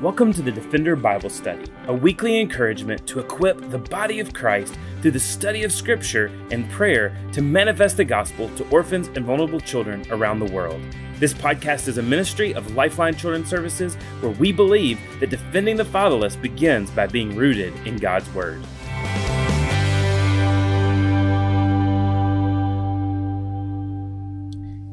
Welcome 0.00 0.32
to 0.32 0.40
the 0.40 0.50
Defender 0.50 0.96
Bible 0.96 1.28
Study, 1.28 1.70
a 1.86 1.92
weekly 1.92 2.40
encouragement 2.40 3.06
to 3.06 3.20
equip 3.20 3.68
the 3.68 3.76
body 3.76 4.18
of 4.18 4.32
Christ 4.32 4.78
through 5.02 5.10
the 5.10 5.20
study 5.20 5.62
of 5.62 5.72
Scripture 5.72 6.32
and 6.50 6.70
prayer 6.70 7.14
to 7.34 7.42
manifest 7.42 7.98
the 7.98 8.04
gospel 8.06 8.48
to 8.56 8.66
orphans 8.70 9.08
and 9.08 9.26
vulnerable 9.26 9.60
children 9.60 10.02
around 10.10 10.38
the 10.38 10.50
world. 10.54 10.80
This 11.18 11.34
podcast 11.34 11.86
is 11.86 11.98
a 11.98 12.02
ministry 12.02 12.54
of 12.54 12.74
Lifeline 12.74 13.14
Children's 13.14 13.50
Services 13.50 13.96
where 14.22 14.32
we 14.32 14.52
believe 14.52 14.98
that 15.20 15.28
defending 15.28 15.76
the 15.76 15.84
fatherless 15.84 16.34
begins 16.34 16.90
by 16.92 17.06
being 17.06 17.36
rooted 17.36 17.74
in 17.86 17.98
God's 17.98 18.32
Word. 18.32 18.62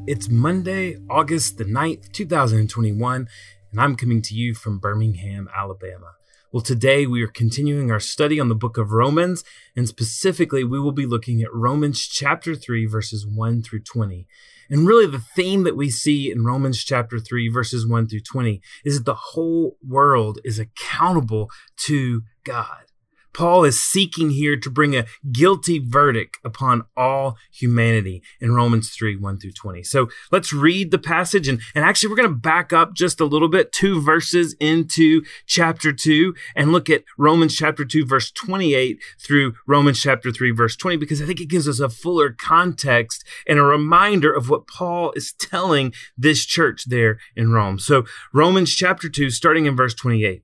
It's 0.06 0.28
Monday, 0.28 0.96
August 1.08 1.56
the 1.56 1.64
9th, 1.64 2.12
2021 2.12 3.26
and 3.70 3.80
I'm 3.80 3.96
coming 3.96 4.22
to 4.22 4.34
you 4.34 4.54
from 4.54 4.78
Birmingham, 4.78 5.48
Alabama. 5.54 6.12
Well, 6.50 6.62
today 6.62 7.06
we 7.06 7.22
are 7.22 7.28
continuing 7.28 7.90
our 7.90 8.00
study 8.00 8.40
on 8.40 8.48
the 8.48 8.54
book 8.54 8.78
of 8.78 8.92
Romans, 8.92 9.44
and 9.76 9.86
specifically, 9.86 10.64
we 10.64 10.80
will 10.80 10.92
be 10.92 11.04
looking 11.04 11.42
at 11.42 11.52
Romans 11.52 12.06
chapter 12.06 12.54
3, 12.54 12.86
verses 12.86 13.26
1 13.26 13.62
through 13.62 13.82
20. 13.82 14.26
And 14.70 14.86
really, 14.86 15.06
the 15.06 15.18
theme 15.18 15.64
that 15.64 15.76
we 15.76 15.90
see 15.90 16.30
in 16.30 16.46
Romans 16.46 16.82
chapter 16.82 17.18
3, 17.18 17.48
verses 17.48 17.86
1 17.86 18.08
through 18.08 18.20
20 18.20 18.62
is 18.84 18.96
that 18.96 19.04
the 19.04 19.14
whole 19.14 19.76
world 19.86 20.38
is 20.42 20.58
accountable 20.58 21.50
to 21.84 22.22
God. 22.44 22.87
Paul 23.32 23.64
is 23.64 23.82
seeking 23.82 24.30
here 24.30 24.56
to 24.56 24.70
bring 24.70 24.96
a 24.96 25.06
guilty 25.32 25.78
verdict 25.78 26.38
upon 26.44 26.84
all 26.96 27.36
humanity 27.52 28.22
in 28.40 28.54
Romans 28.54 28.90
3 28.90 29.16
1 29.16 29.38
through 29.38 29.52
20. 29.52 29.82
So 29.82 30.08
let's 30.32 30.52
read 30.52 30.90
the 30.90 30.98
passage. 30.98 31.48
And, 31.48 31.60
and 31.74 31.84
actually, 31.84 32.10
we're 32.10 32.16
going 32.16 32.28
to 32.28 32.34
back 32.34 32.72
up 32.72 32.94
just 32.94 33.20
a 33.20 33.24
little 33.24 33.48
bit, 33.48 33.72
two 33.72 34.02
verses 34.02 34.54
into 34.60 35.22
chapter 35.46 35.92
2, 35.92 36.34
and 36.56 36.72
look 36.72 36.90
at 36.90 37.04
Romans 37.16 37.56
chapter 37.56 37.84
2, 37.84 38.04
verse 38.04 38.30
28 38.30 38.98
through 39.20 39.54
Romans 39.66 40.00
chapter 40.00 40.30
3, 40.30 40.50
verse 40.50 40.76
20, 40.76 40.96
because 40.96 41.22
I 41.22 41.26
think 41.26 41.40
it 41.40 41.48
gives 41.48 41.68
us 41.68 41.80
a 41.80 41.88
fuller 41.88 42.30
context 42.30 43.24
and 43.46 43.58
a 43.58 43.62
reminder 43.62 44.32
of 44.32 44.50
what 44.50 44.66
Paul 44.66 45.12
is 45.12 45.32
telling 45.32 45.92
this 46.16 46.44
church 46.44 46.84
there 46.86 47.18
in 47.36 47.52
Rome. 47.52 47.78
So, 47.78 48.04
Romans 48.32 48.74
chapter 48.74 49.08
2, 49.08 49.30
starting 49.30 49.66
in 49.66 49.76
verse 49.76 49.94
28. 49.94 50.42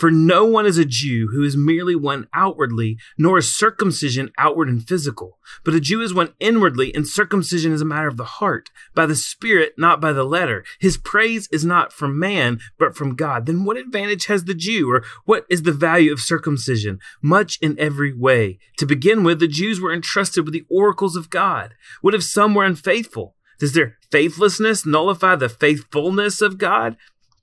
For 0.00 0.10
no 0.10 0.46
one 0.46 0.64
is 0.64 0.78
a 0.78 0.86
Jew 0.86 1.28
who 1.30 1.42
is 1.42 1.58
merely 1.58 1.94
one 1.94 2.26
outwardly, 2.32 2.96
nor 3.18 3.36
is 3.36 3.54
circumcision 3.54 4.32
outward 4.38 4.70
and 4.70 4.82
physical. 4.82 5.38
But 5.62 5.74
a 5.74 5.80
Jew 5.80 6.00
is 6.00 6.14
one 6.14 6.32
inwardly, 6.40 6.94
and 6.94 7.06
circumcision 7.06 7.70
is 7.70 7.82
a 7.82 7.84
matter 7.84 8.08
of 8.08 8.16
the 8.16 8.24
heart, 8.24 8.70
by 8.94 9.04
the 9.04 9.14
Spirit, 9.14 9.74
not 9.76 10.00
by 10.00 10.14
the 10.14 10.24
letter. 10.24 10.64
His 10.78 10.96
praise 10.96 11.50
is 11.52 11.66
not 11.66 11.92
from 11.92 12.18
man, 12.18 12.60
but 12.78 12.96
from 12.96 13.14
God. 13.14 13.44
Then 13.44 13.66
what 13.66 13.76
advantage 13.76 14.24
has 14.24 14.44
the 14.44 14.54
Jew, 14.54 14.90
or 14.90 15.04
what 15.26 15.44
is 15.50 15.64
the 15.64 15.70
value 15.70 16.14
of 16.14 16.20
circumcision? 16.20 16.98
Much 17.20 17.58
in 17.60 17.78
every 17.78 18.14
way. 18.14 18.58
To 18.78 18.86
begin 18.86 19.22
with, 19.22 19.38
the 19.38 19.48
Jews 19.48 19.82
were 19.82 19.92
entrusted 19.92 20.46
with 20.46 20.54
the 20.54 20.64
oracles 20.70 21.14
of 21.14 21.28
God. 21.28 21.74
What 22.00 22.14
if 22.14 22.22
some 22.22 22.54
were 22.54 22.64
unfaithful? 22.64 23.36
Does 23.58 23.74
their 23.74 23.98
faithlessness 24.10 24.86
nullify 24.86 25.36
the 25.36 25.50
faithfulness 25.50 26.40
of 26.40 26.56
God? 26.56 26.96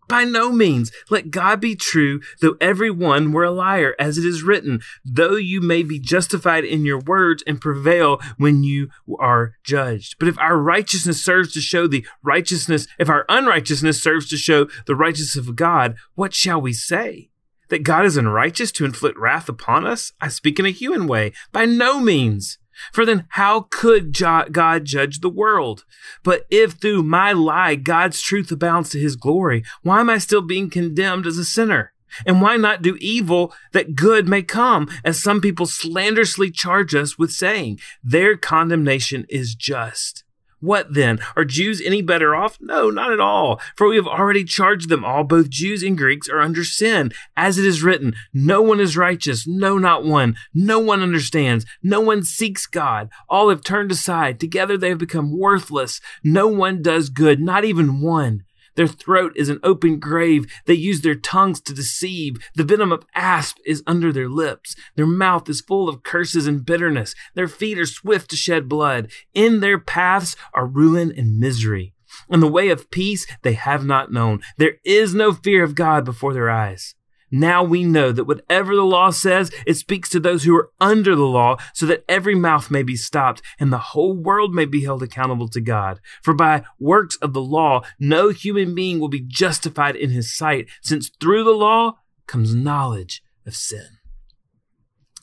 By 0.08 0.24
no 0.24 0.52
means. 0.52 0.92
Let 1.10 1.32
God 1.32 1.60
be 1.60 1.76
true, 1.76 2.22
though 2.42 2.56
every 2.62 2.90
one 2.90 3.32
were 3.32 3.44
a 3.44 3.52
liar, 3.52 3.96
as 4.00 4.18
it 4.18 4.26
is 4.26 4.44
written, 4.44 4.82
though 5.04 5.36
you 5.36 5.60
may 5.60 5.84
be 5.84 6.00
justified 6.00 6.64
in 6.64 6.86
your 6.86 7.00
words 7.00 7.44
and 7.46 7.60
prevail 7.60 8.22
when 8.38 8.64
you 8.64 8.90
are 9.20 9.56
judged. 9.64 10.16
But 10.20 10.30
if 10.30 10.40
our 10.40 10.58
righteousness 10.58 11.24
serves 11.24 11.54
to 11.54 11.62
show 11.62 11.88
the 11.88 12.06
righteousness, 12.24 12.88
if 12.98 13.10
our 13.10 13.26
unrighteousness 13.28 14.02
serves 14.02 14.30
to 14.30 14.38
show 14.38 14.68
the 14.86 14.96
righteousness 14.96 15.48
of 15.48 15.56
God, 15.56 15.96
what 16.16 16.34
shall 16.34 16.62
we 16.62 16.74
say? 16.74 17.30
That 17.70 17.84
God 17.84 18.06
is 18.06 18.16
unrighteous 18.16 18.72
to 18.74 18.86
inflict 18.86 19.18
wrath 19.20 19.50
upon 19.50 19.86
us? 19.86 20.14
I 20.22 20.30
speak 20.30 20.58
in 20.58 20.66
a 20.66 20.72
human 20.72 21.06
way. 21.06 21.34
By 21.52 21.66
no 21.66 22.00
means. 22.00 22.60
For 22.92 23.06
then 23.06 23.26
how 23.30 23.68
could 23.70 24.14
God 24.14 24.86
judge 24.86 25.20
the 25.20 25.30
world? 25.30 25.86
But 26.24 26.46
if 26.50 26.74
through 26.74 27.04
my 27.04 27.32
lie 27.32 27.76
God's 27.76 28.22
truth 28.22 28.52
abounds 28.52 28.90
to 28.90 29.00
his 29.00 29.16
glory, 29.16 29.64
why 29.82 30.00
am 30.00 30.10
I 30.10 30.18
still 30.18 30.42
being 30.42 30.70
condemned 30.70 31.26
as 31.26 31.38
a 31.38 31.46
sinner? 31.46 31.94
And 32.26 32.42
why 32.42 32.58
not 32.58 32.82
do 32.82 32.98
evil 33.00 33.54
that 33.74 33.96
good 33.96 34.28
may 34.28 34.42
come, 34.42 34.90
as 35.04 35.22
some 35.22 35.42
people 35.42 35.66
slanderously 35.66 36.52
charge 36.52 36.96
us 36.96 37.18
with 37.18 37.32
saying? 37.32 37.80
Their 38.04 38.38
condemnation 38.38 39.26
is 39.30 39.56
just. 39.56 40.24
What 40.60 40.96
then? 40.96 41.20
Are 41.36 41.46
Jews 41.46 41.82
any 41.82 42.02
better 42.02 42.36
off? 42.36 42.58
No, 42.60 42.90
not 42.90 43.12
at 43.12 43.20
all. 43.20 43.62
For 43.76 43.88
we 43.88 43.96
have 43.96 44.08
already 44.08 44.44
charged 44.44 44.90
them 44.90 45.06
all, 45.06 45.24
both 45.24 45.50
Jews 45.50 45.84
and 45.84 45.98
Greeks 45.98 46.28
are 46.28 46.42
under 46.42 46.64
sin. 46.64 47.12
As 47.36 47.60
it 47.60 47.66
is 47.66 47.84
written, 47.84 48.16
no 48.34 48.64
one 48.64 48.80
is 48.80 48.98
righteous, 48.98 49.46
no, 49.46 49.78
not 49.78 50.04
one. 50.04 50.36
No 50.56 50.80
one 50.80 51.04
understands. 51.04 51.66
No 51.84 52.02
one 52.02 52.24
seeks 52.24 52.66
God. 52.66 53.10
All 53.30 53.50
have 53.50 53.64
turned 53.64 53.92
aside. 53.92 54.40
Together 54.40 54.78
they 54.78 54.90
have 54.90 54.98
become 54.98 55.38
worthless. 55.38 56.02
No 56.24 56.48
one 56.48 56.82
does 56.82 57.10
good, 57.10 57.40
not 57.40 57.64
even 57.64 58.02
one. 58.02 58.44
Their 58.78 58.88
throat 58.88 59.34
is 59.36 59.50
an 59.50 59.60
open 59.64 60.00
grave. 60.00 60.46
They 60.66 60.76
use 60.76 61.02
their 61.02 61.16
tongues 61.16 61.60
to 61.62 61.74
deceive. 61.74 62.38
The 62.56 62.64
venom 62.64 62.92
of 62.94 63.06
asp 63.16 63.58
is 63.66 63.84
under 63.86 64.14
their 64.14 64.30
lips. 64.30 64.76
Their 64.96 65.08
mouth 65.08 65.50
is 65.50 65.62
full 65.62 65.90
of 65.90 66.04
curses 66.04 66.48
and 66.48 66.66
bitterness. 66.66 67.14
Their 67.34 67.48
feet 67.48 67.80
are 67.80 67.88
swift 67.88 68.30
to 68.30 68.36
shed 68.36 68.70
blood. 68.70 69.12
In 69.34 69.60
their 69.60 69.80
paths 69.80 70.36
are 70.54 70.68
ruin 70.68 71.12
and 71.12 71.40
misery. 71.40 71.94
In 72.30 72.40
the 72.40 72.48
way 72.48 72.70
of 72.70 72.92
peace 72.92 73.26
they 73.42 73.54
have 73.54 73.84
not 73.84 74.12
known. 74.12 74.42
There 74.58 74.76
is 74.86 75.14
no 75.14 75.34
fear 75.34 75.64
of 75.64 75.76
God 75.76 76.06
before 76.06 76.34
their 76.34 76.50
eyes. 76.50 76.94
Now 77.30 77.64
we 77.64 77.84
know 77.84 78.12
that 78.12 78.26
whatever 78.26 78.76
the 78.76 78.84
law 78.84 79.10
says, 79.10 79.52
it 79.66 79.76
speaks 79.76 80.10
to 80.10 80.20
those 80.20 80.44
who 80.44 80.56
are 80.56 80.72
under 80.80 81.16
the 81.16 81.26
law, 81.26 81.58
so 81.74 81.86
that 81.86 82.06
every 82.08 82.36
mouth 82.36 82.72
may 82.72 82.84
be 82.84 82.96
stopped 82.96 83.42
and 83.60 83.72
the 83.72 83.78
whole 83.78 84.14
world 84.14 84.54
may 84.54 84.66
be 84.66 84.84
held 84.84 85.04
accountable 85.04 85.50
to 85.50 85.62
God. 85.62 86.00
For 86.22 86.34
by 86.34 86.64
works 86.80 87.18
of 87.18 87.34
the 87.34 87.42
law, 87.42 87.82
no 88.00 88.30
human 88.30 88.74
being 88.74 89.00
will 89.00 89.10
be 89.10 89.26
justified 89.26 89.96
in 89.96 90.12
his 90.12 90.36
sight, 90.36 90.68
since 90.82 91.10
through 91.20 91.44
the 91.44 91.52
law 91.52 91.98
comes 92.28 92.56
knowledge 92.56 93.24
of 93.46 93.56
sin. 93.56 93.98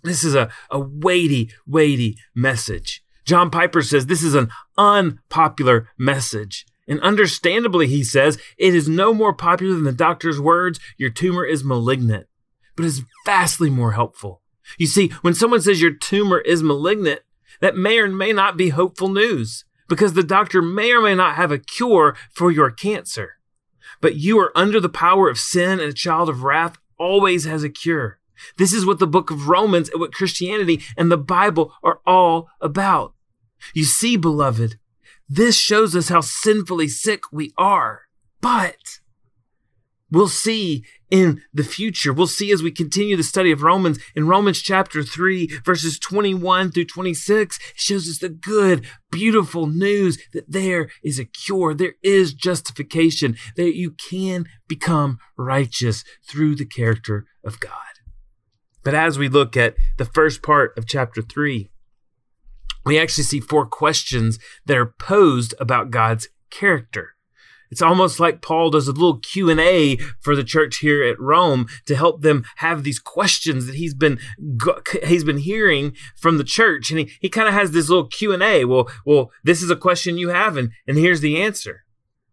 This 0.02 0.22
is 0.22 0.34
a, 0.34 0.50
a 0.70 0.78
weighty, 0.78 1.50
weighty 1.66 2.18
message. 2.34 3.02
John 3.24 3.48
Piper 3.50 3.80
says 3.80 4.06
this 4.06 4.22
is 4.22 4.34
an 4.34 4.50
unpopular 4.76 5.88
message. 5.96 6.66
And 6.86 7.00
understandably, 7.00 7.86
he 7.86 8.04
says, 8.04 8.38
it 8.58 8.74
is 8.74 8.88
no 8.88 9.14
more 9.14 9.32
popular 9.32 9.74
than 9.74 9.84
the 9.84 9.92
doctor's 9.92 10.40
words, 10.40 10.78
your 10.98 11.10
tumor 11.10 11.44
is 11.44 11.64
malignant, 11.64 12.26
but 12.76 12.84
is 12.84 13.02
vastly 13.24 13.70
more 13.70 13.92
helpful. 13.92 14.42
You 14.78 14.86
see, 14.86 15.08
when 15.22 15.34
someone 15.34 15.60
says 15.60 15.80
your 15.80 15.92
tumor 15.92 16.38
is 16.38 16.62
malignant, 16.62 17.20
that 17.60 17.76
may 17.76 17.98
or 17.98 18.08
may 18.08 18.32
not 18.32 18.56
be 18.56 18.70
hopeful 18.70 19.08
news 19.08 19.64
because 19.88 20.14
the 20.14 20.22
doctor 20.22 20.60
may 20.60 20.92
or 20.92 21.00
may 21.00 21.14
not 21.14 21.36
have 21.36 21.52
a 21.52 21.58
cure 21.58 22.16
for 22.32 22.50
your 22.50 22.70
cancer. 22.70 23.36
But 24.00 24.16
you 24.16 24.38
are 24.38 24.56
under 24.56 24.80
the 24.80 24.88
power 24.88 25.28
of 25.28 25.38
sin 25.38 25.80
and 25.80 25.90
a 25.90 25.92
child 25.92 26.28
of 26.28 26.42
wrath 26.42 26.78
always 26.98 27.44
has 27.44 27.62
a 27.62 27.68
cure. 27.68 28.18
This 28.58 28.72
is 28.72 28.84
what 28.84 28.98
the 28.98 29.06
book 29.06 29.30
of 29.30 29.48
Romans 29.48 29.88
and 29.88 30.00
what 30.00 30.12
Christianity 30.12 30.82
and 30.96 31.10
the 31.10 31.16
Bible 31.16 31.72
are 31.82 32.00
all 32.06 32.48
about. 32.60 33.14
You 33.72 33.84
see, 33.84 34.16
beloved, 34.16 34.78
this 35.28 35.56
shows 35.56 35.96
us 35.96 36.08
how 36.08 36.20
sinfully 36.20 36.88
sick 36.88 37.22
we 37.32 37.52
are. 37.56 38.02
But 38.40 39.00
we'll 40.10 40.28
see 40.28 40.84
in 41.10 41.42
the 41.52 41.64
future. 41.64 42.12
We'll 42.12 42.26
see 42.26 42.50
as 42.52 42.62
we 42.62 42.70
continue 42.70 43.16
the 43.16 43.22
study 43.22 43.50
of 43.50 43.62
Romans 43.62 43.98
in 44.14 44.26
Romans 44.26 44.60
chapter 44.60 45.02
3, 45.02 45.46
verses 45.64 45.98
21 45.98 46.72
through 46.72 46.86
26. 46.86 47.56
It 47.56 47.62
shows 47.74 48.08
us 48.08 48.18
the 48.18 48.28
good, 48.28 48.86
beautiful 49.10 49.66
news 49.66 50.18
that 50.32 50.50
there 50.50 50.88
is 51.02 51.18
a 51.18 51.24
cure. 51.24 51.72
There 51.72 51.94
is 52.02 52.34
justification, 52.34 53.36
that 53.56 53.76
you 53.76 53.92
can 53.92 54.46
become 54.68 55.18
righteous 55.36 56.04
through 56.28 56.56
the 56.56 56.66
character 56.66 57.26
of 57.44 57.60
God. 57.60 57.72
But 58.82 58.94
as 58.94 59.18
we 59.18 59.28
look 59.28 59.56
at 59.56 59.76
the 59.96 60.04
first 60.04 60.42
part 60.42 60.76
of 60.76 60.86
chapter 60.86 61.22
3, 61.22 61.70
we 62.84 62.98
actually 62.98 63.24
see 63.24 63.40
four 63.40 63.66
questions 63.66 64.38
that 64.66 64.76
are 64.76 64.94
posed 64.98 65.54
about 65.58 65.90
God's 65.90 66.28
character. 66.50 67.14
It's 67.70 67.82
almost 67.82 68.20
like 68.20 68.42
Paul 68.42 68.70
does 68.70 68.86
a 68.86 68.92
little 68.92 69.18
Q&A 69.18 69.96
for 70.20 70.36
the 70.36 70.44
church 70.44 70.76
here 70.76 71.02
at 71.02 71.18
Rome 71.18 71.66
to 71.86 71.96
help 71.96 72.22
them 72.22 72.44
have 72.56 72.84
these 72.84 73.00
questions 73.00 73.66
that 73.66 73.74
he's 73.74 73.94
been 73.94 74.20
he's 75.04 75.24
been 75.24 75.38
hearing 75.38 75.96
from 76.16 76.38
the 76.38 76.44
church 76.44 76.90
and 76.90 77.00
he, 77.00 77.10
he 77.20 77.28
kind 77.28 77.48
of 77.48 77.54
has 77.54 77.72
this 77.72 77.88
little 77.88 78.06
Q&A. 78.06 78.64
Well, 78.64 78.88
well, 79.04 79.32
this 79.42 79.60
is 79.60 79.70
a 79.70 79.76
question 79.76 80.18
you 80.18 80.28
have 80.28 80.56
and, 80.56 80.70
and 80.86 80.98
here's 80.98 81.20
the 81.20 81.42
answer. 81.42 81.84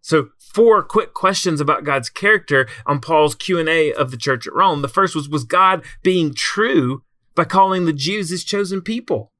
So, 0.01 0.29
four 0.37 0.83
quick 0.83 1.13
questions 1.13 1.61
about 1.61 1.85
God's 1.85 2.09
character 2.09 2.67
on 2.85 2.99
Paul's 2.99 3.35
Q&A 3.35 3.93
of 3.93 4.11
the 4.11 4.17
church 4.17 4.45
at 4.45 4.53
Rome. 4.53 4.81
The 4.81 4.87
first 4.87 5.15
was 5.15 5.27
was 5.27 5.43
God 5.43 5.83
being 6.03 6.35
true 6.35 7.03
by 7.33 7.45
calling 7.45 7.85
the 7.85 7.93
Jews 7.93 8.29
his 8.29 8.43
chosen 8.43 8.81
people? 8.81 9.31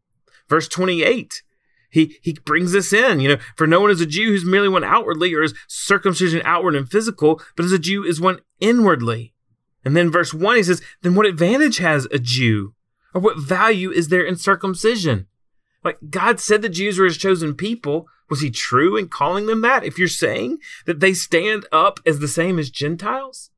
Verse 0.52 0.68
28. 0.68 1.44
He, 1.90 2.18
he 2.22 2.34
brings 2.34 2.74
this 2.74 2.92
in, 2.92 3.22
you 3.22 3.30
know, 3.30 3.38
for 3.56 3.66
no 3.66 3.80
one 3.80 3.90
is 3.90 4.02
a 4.02 4.06
Jew 4.06 4.32
who's 4.32 4.44
merely 4.44 4.68
one 4.68 4.84
outwardly 4.84 5.34
or 5.34 5.44
is 5.44 5.54
circumcision 5.66 6.42
outward 6.44 6.76
and 6.76 6.92
physical, 6.92 7.42
but 7.56 7.64
as 7.64 7.72
a 7.72 7.80
Jew 7.80 8.04
is 8.04 8.20
one 8.20 8.40
inwardly. 8.60 9.34
And 9.86 9.96
then 9.96 10.12
verse 10.12 10.34
1, 10.34 10.58
he 10.58 10.64
says, 10.64 10.82
Then 11.04 11.16
what 11.16 11.26
advantage 11.26 11.78
has 11.78 12.06
a 12.12 12.20
Jew? 12.20 12.74
Or 13.14 13.22
what 13.22 13.40
value 13.40 13.92
is 13.92 14.10
there 14.10 14.26
in 14.26 14.36
circumcision? 14.36 15.28
Like 15.86 16.00
God 16.10 16.42
said 16.42 16.62
the 16.62 16.68
Jews 16.68 17.00
were 17.00 17.06
his 17.06 17.16
chosen 17.16 17.56
people. 17.56 18.08
Was 18.30 18.42
he 18.42 18.52
true 18.52 18.98
in 18.98 19.08
calling 19.08 19.46
them 19.46 19.62
that? 19.62 19.86
If 19.86 19.98
you're 19.98 20.10
saying 20.10 20.58
that 20.86 21.00
they 21.00 21.14
stand 21.14 21.66
up 21.72 22.02
as 22.06 22.20
the 22.20 22.28
same 22.28 22.60
as 22.60 22.70
Gentiles? 22.70 23.51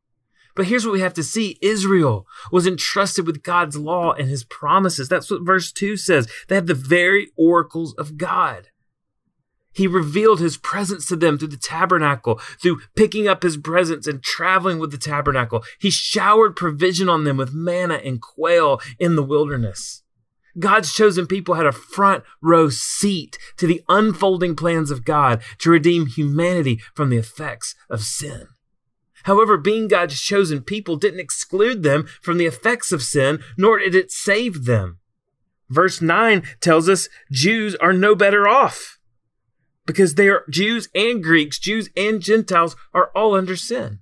But 0.55 0.67
here's 0.67 0.85
what 0.85 0.93
we 0.93 0.99
have 0.99 1.13
to 1.15 1.23
see 1.23 1.57
Israel 1.61 2.27
was 2.51 2.67
entrusted 2.67 3.25
with 3.25 3.43
God's 3.43 3.77
law 3.77 4.13
and 4.13 4.29
his 4.29 4.43
promises. 4.43 5.09
That's 5.09 5.31
what 5.31 5.45
verse 5.45 5.71
2 5.71 5.97
says. 5.97 6.27
They 6.47 6.55
had 6.55 6.67
the 6.67 6.73
very 6.73 7.31
oracles 7.35 7.93
of 7.95 8.17
God. 8.17 8.69
He 9.73 9.87
revealed 9.87 10.39
his 10.39 10.57
presence 10.57 11.07
to 11.07 11.15
them 11.15 11.37
through 11.37 11.47
the 11.47 11.57
tabernacle, 11.57 12.39
through 12.61 12.81
picking 12.95 13.27
up 13.27 13.41
his 13.41 13.57
presence 13.57 14.05
and 14.05 14.21
traveling 14.21 14.77
with 14.77 14.91
the 14.91 14.99
tabernacle. 14.99 15.63
He 15.79 15.89
showered 15.89 16.55
provision 16.55 17.09
on 17.09 17.23
them 17.23 17.37
with 17.37 17.53
manna 17.53 17.95
and 17.95 18.21
quail 18.21 18.79
in 18.99 19.15
the 19.15 19.23
wilderness. 19.23 20.03
God's 20.59 20.93
chosen 20.93 21.25
people 21.25 21.55
had 21.55 21.65
a 21.65 21.71
front 21.71 22.23
row 22.39 22.69
seat 22.69 23.39
to 23.57 23.65
the 23.65 23.81
unfolding 23.89 24.55
plans 24.55 24.91
of 24.91 25.03
God 25.03 25.41
to 25.57 25.71
redeem 25.71 26.05
humanity 26.05 26.79
from 26.93 27.09
the 27.09 27.17
effects 27.17 27.73
of 27.89 28.03
sin. 28.03 28.47
However, 29.23 29.57
being 29.57 29.87
God's 29.87 30.19
chosen 30.21 30.61
people 30.61 30.95
didn't 30.95 31.19
exclude 31.19 31.83
them 31.83 32.07
from 32.21 32.37
the 32.37 32.45
effects 32.45 32.91
of 32.91 33.01
sin, 33.01 33.39
nor 33.57 33.79
did 33.79 33.95
it 33.95 34.11
save 34.11 34.65
them. 34.65 34.99
Verse 35.69 36.01
9 36.01 36.43
tells 36.61 36.87
us 36.87 37.09
Jews 37.31 37.75
are 37.75 37.93
no 37.93 38.15
better 38.15 38.47
off 38.47 38.99
because 39.85 40.15
they 40.15 40.29
are 40.29 40.45
Jews 40.49 40.89
and 40.95 41.23
Greeks, 41.23 41.59
Jews 41.59 41.89
and 41.97 42.21
Gentiles 42.21 42.75
are 42.93 43.11
all 43.15 43.35
under 43.35 43.55
sin. 43.55 43.99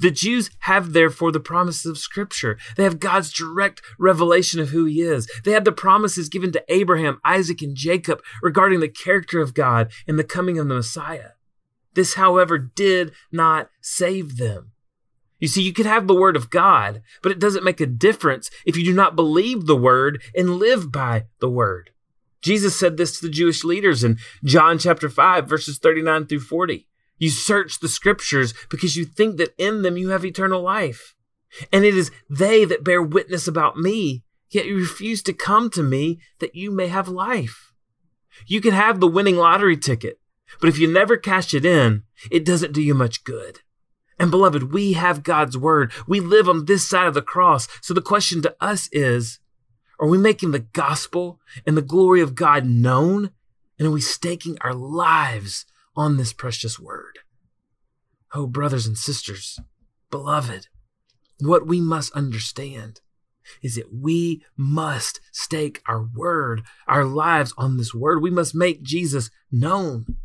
The 0.00 0.10
Jews 0.10 0.50
have 0.60 0.92
therefore 0.92 1.30
the 1.30 1.40
promises 1.40 1.86
of 1.86 1.98
Scripture. 1.98 2.58
They 2.76 2.82
have 2.82 2.98
God's 2.98 3.32
direct 3.32 3.80
revelation 3.98 4.60
of 4.60 4.70
who 4.70 4.84
He 4.86 5.02
is. 5.02 5.30
They 5.44 5.52
have 5.52 5.64
the 5.64 5.72
promises 5.72 6.28
given 6.28 6.50
to 6.52 6.64
Abraham, 6.68 7.20
Isaac, 7.24 7.62
and 7.62 7.76
Jacob 7.76 8.20
regarding 8.42 8.80
the 8.80 8.88
character 8.88 9.40
of 9.40 9.54
God 9.54 9.92
and 10.06 10.18
the 10.18 10.24
coming 10.24 10.58
of 10.58 10.66
the 10.68 10.74
Messiah. 10.74 11.30
This, 11.94 12.14
however, 12.14 12.58
did 12.58 13.12
not 13.32 13.70
save 13.80 14.36
them. 14.36 14.72
You 15.38 15.48
see, 15.48 15.62
you 15.62 15.72
could 15.72 15.86
have 15.86 16.06
the 16.06 16.14
Word 16.14 16.36
of 16.36 16.50
God, 16.50 17.02
but 17.22 17.32
it 17.32 17.38
doesn't 17.38 17.64
make 17.64 17.80
a 17.80 17.86
difference 17.86 18.50
if 18.66 18.76
you 18.76 18.84
do 18.84 18.94
not 18.94 19.16
believe 19.16 19.66
the 19.66 19.76
Word 19.76 20.22
and 20.34 20.56
live 20.56 20.90
by 20.90 21.26
the 21.40 21.48
Word. 21.48 21.90
Jesus 22.40 22.78
said 22.78 22.96
this 22.96 23.18
to 23.18 23.26
the 23.26 23.32
Jewish 23.32 23.64
leaders 23.64 24.04
in 24.04 24.18
John 24.44 24.78
chapter 24.78 25.08
5, 25.08 25.48
verses 25.48 25.78
39 25.78 26.26
through 26.26 26.40
40. 26.40 26.86
You 27.18 27.30
search 27.30 27.80
the 27.80 27.88
scriptures 27.88 28.54
because 28.70 28.96
you 28.96 29.04
think 29.04 29.36
that 29.36 29.54
in 29.58 29.82
them 29.82 29.96
you 29.96 30.10
have 30.10 30.24
eternal 30.24 30.62
life. 30.62 31.14
And 31.72 31.84
it 31.84 31.96
is 31.96 32.10
they 32.28 32.64
that 32.64 32.84
bear 32.84 33.02
witness 33.02 33.48
about 33.48 33.76
me, 33.76 34.22
yet 34.50 34.66
you 34.66 34.76
refuse 34.76 35.22
to 35.22 35.32
come 35.32 35.70
to 35.70 35.82
me 35.82 36.20
that 36.38 36.54
you 36.54 36.70
may 36.70 36.88
have 36.88 37.08
life. 37.08 37.72
You 38.46 38.60
can 38.60 38.72
have 38.72 39.00
the 39.00 39.08
winning 39.08 39.36
lottery 39.36 39.76
ticket, 39.76 40.20
but 40.60 40.68
if 40.68 40.78
you 40.78 40.90
never 40.90 41.16
cash 41.16 41.54
it 41.54 41.64
in, 41.64 42.04
it 42.30 42.44
doesn't 42.44 42.72
do 42.72 42.82
you 42.82 42.94
much 42.94 43.24
good. 43.24 43.60
And 44.18 44.30
beloved, 44.30 44.72
we 44.72 44.94
have 44.94 45.22
God's 45.22 45.56
word. 45.56 45.92
We 46.06 46.20
live 46.20 46.48
on 46.48 46.64
this 46.64 46.88
side 46.88 47.06
of 47.06 47.14
the 47.14 47.22
cross. 47.22 47.68
So 47.80 47.94
the 47.94 48.02
question 48.02 48.42
to 48.42 48.56
us 48.60 48.88
is, 48.90 49.38
are 50.00 50.08
we 50.08 50.18
making 50.18 50.50
the 50.50 50.60
gospel 50.60 51.40
and 51.66 51.76
the 51.76 51.82
glory 51.82 52.20
of 52.20 52.34
God 52.34 52.66
known? 52.66 53.30
And 53.78 53.86
are 53.86 53.92
we 53.92 54.00
staking 54.00 54.58
our 54.60 54.74
lives 54.74 55.66
on 55.94 56.16
this 56.16 56.32
precious 56.32 56.78
word? 56.78 57.20
Oh, 58.34 58.46
brothers 58.46 58.86
and 58.86 58.98
sisters, 58.98 59.58
beloved, 60.10 60.66
what 61.40 61.66
we 61.66 61.80
must 61.80 62.12
understand 62.12 63.00
is 63.62 63.76
that 63.76 63.94
we 63.94 64.44
must 64.56 65.20
stake 65.32 65.80
our 65.86 66.02
word, 66.02 66.62
our 66.86 67.04
lives 67.04 67.54
on 67.56 67.76
this 67.76 67.94
word. 67.94 68.22
We 68.22 68.30
must 68.30 68.54
make 68.54 68.82
Jesus 68.82 69.30
known. 69.50 70.16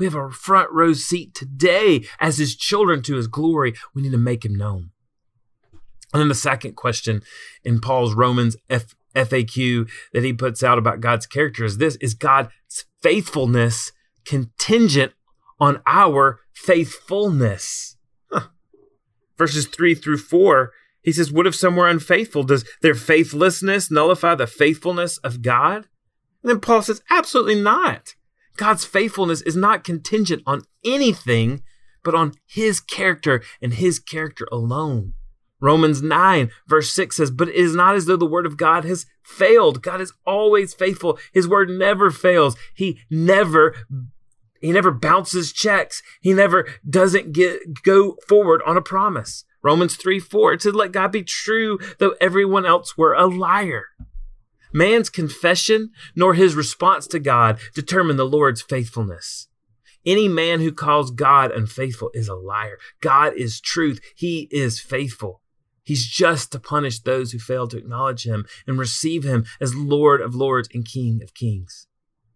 We 0.00 0.06
have 0.06 0.14
a 0.14 0.30
front 0.30 0.72
row 0.72 0.94
seat 0.94 1.34
today 1.34 2.06
as 2.18 2.38
his 2.38 2.56
children 2.56 3.02
to 3.02 3.16
his 3.16 3.26
glory. 3.26 3.74
We 3.94 4.00
need 4.00 4.12
to 4.12 4.18
make 4.18 4.46
him 4.46 4.54
known. 4.54 4.92
And 6.14 6.20
then 6.20 6.28
the 6.28 6.34
second 6.34 6.74
question 6.74 7.22
in 7.64 7.80
Paul's 7.80 8.14
Romans 8.14 8.56
F- 8.70 8.96
FAQ 9.14 9.90
that 10.14 10.24
he 10.24 10.32
puts 10.32 10.62
out 10.62 10.78
about 10.78 11.00
God's 11.00 11.26
character 11.26 11.66
is 11.66 11.76
this 11.76 11.96
is 11.96 12.14
God's 12.14 12.48
faithfulness 13.02 13.92
contingent 14.24 15.12
on 15.60 15.82
our 15.86 16.40
faithfulness? 16.54 17.98
Huh. 18.32 18.48
Verses 19.36 19.66
3 19.66 19.94
through 19.94 20.18
4, 20.18 20.72
he 21.02 21.12
says, 21.12 21.30
What 21.30 21.46
if 21.46 21.54
some 21.54 21.76
were 21.76 21.88
unfaithful? 21.88 22.42
Does 22.42 22.64
their 22.80 22.94
faithlessness 22.94 23.90
nullify 23.90 24.34
the 24.34 24.46
faithfulness 24.46 25.18
of 25.18 25.42
God? 25.42 25.88
And 26.42 26.50
then 26.50 26.60
Paul 26.60 26.80
says, 26.80 27.02
Absolutely 27.10 27.60
not. 27.60 28.14
God's 28.56 28.84
faithfulness 28.84 29.42
is 29.42 29.56
not 29.56 29.84
contingent 29.84 30.42
on 30.46 30.62
anything 30.84 31.62
but 32.02 32.14
on 32.14 32.32
his 32.46 32.80
character 32.80 33.42
and 33.60 33.74
his 33.74 33.98
character 33.98 34.46
alone. 34.50 35.14
Romans 35.60 36.00
9, 36.00 36.50
verse 36.66 36.90
6 36.92 37.16
says, 37.16 37.30
But 37.30 37.48
it 37.48 37.54
is 37.54 37.74
not 37.74 37.94
as 37.94 38.06
though 38.06 38.16
the 38.16 38.24
word 38.24 38.46
of 38.46 38.56
God 38.56 38.84
has 38.84 39.04
failed. 39.22 39.82
God 39.82 40.00
is 40.00 40.12
always 40.26 40.72
faithful. 40.72 41.18
His 41.32 41.46
word 41.46 41.68
never 41.68 42.10
fails. 42.10 42.56
He 42.74 43.00
never 43.10 43.74
he 44.60 44.72
never 44.72 44.90
bounces 44.90 45.52
checks. 45.52 46.02
He 46.20 46.34
never 46.34 46.68
doesn't 46.88 47.32
get 47.32 47.82
go 47.82 48.16
forward 48.26 48.62
on 48.66 48.76
a 48.76 48.82
promise. 48.82 49.44
Romans 49.62 49.96
3 49.96 50.18
4, 50.18 50.54
it 50.54 50.62
said, 50.62 50.74
Let 50.74 50.92
God 50.92 51.12
be 51.12 51.22
true, 51.22 51.78
though 51.98 52.14
everyone 52.20 52.64
else 52.64 52.96
were 52.96 53.14
a 53.14 53.26
liar. 53.26 53.86
Man's 54.72 55.10
confession 55.10 55.90
nor 56.14 56.34
his 56.34 56.54
response 56.54 57.06
to 57.08 57.18
God 57.18 57.58
determine 57.74 58.16
the 58.16 58.24
Lord's 58.24 58.62
faithfulness. 58.62 59.48
Any 60.06 60.28
man 60.28 60.60
who 60.60 60.72
calls 60.72 61.10
God 61.10 61.52
unfaithful 61.52 62.10
is 62.14 62.28
a 62.28 62.34
liar. 62.34 62.78
God 63.00 63.34
is 63.34 63.60
truth. 63.60 64.00
He 64.16 64.48
is 64.50 64.80
faithful. 64.80 65.42
He's 65.82 66.06
just 66.06 66.52
to 66.52 66.60
punish 66.60 67.00
those 67.00 67.32
who 67.32 67.38
fail 67.38 67.66
to 67.68 67.76
acknowledge 67.76 68.24
him 68.24 68.46
and 68.66 68.78
receive 68.78 69.24
him 69.24 69.44
as 69.60 69.74
Lord 69.74 70.20
of 70.20 70.34
lords 70.34 70.68
and 70.72 70.86
King 70.86 71.20
of 71.22 71.34
kings. 71.34 71.86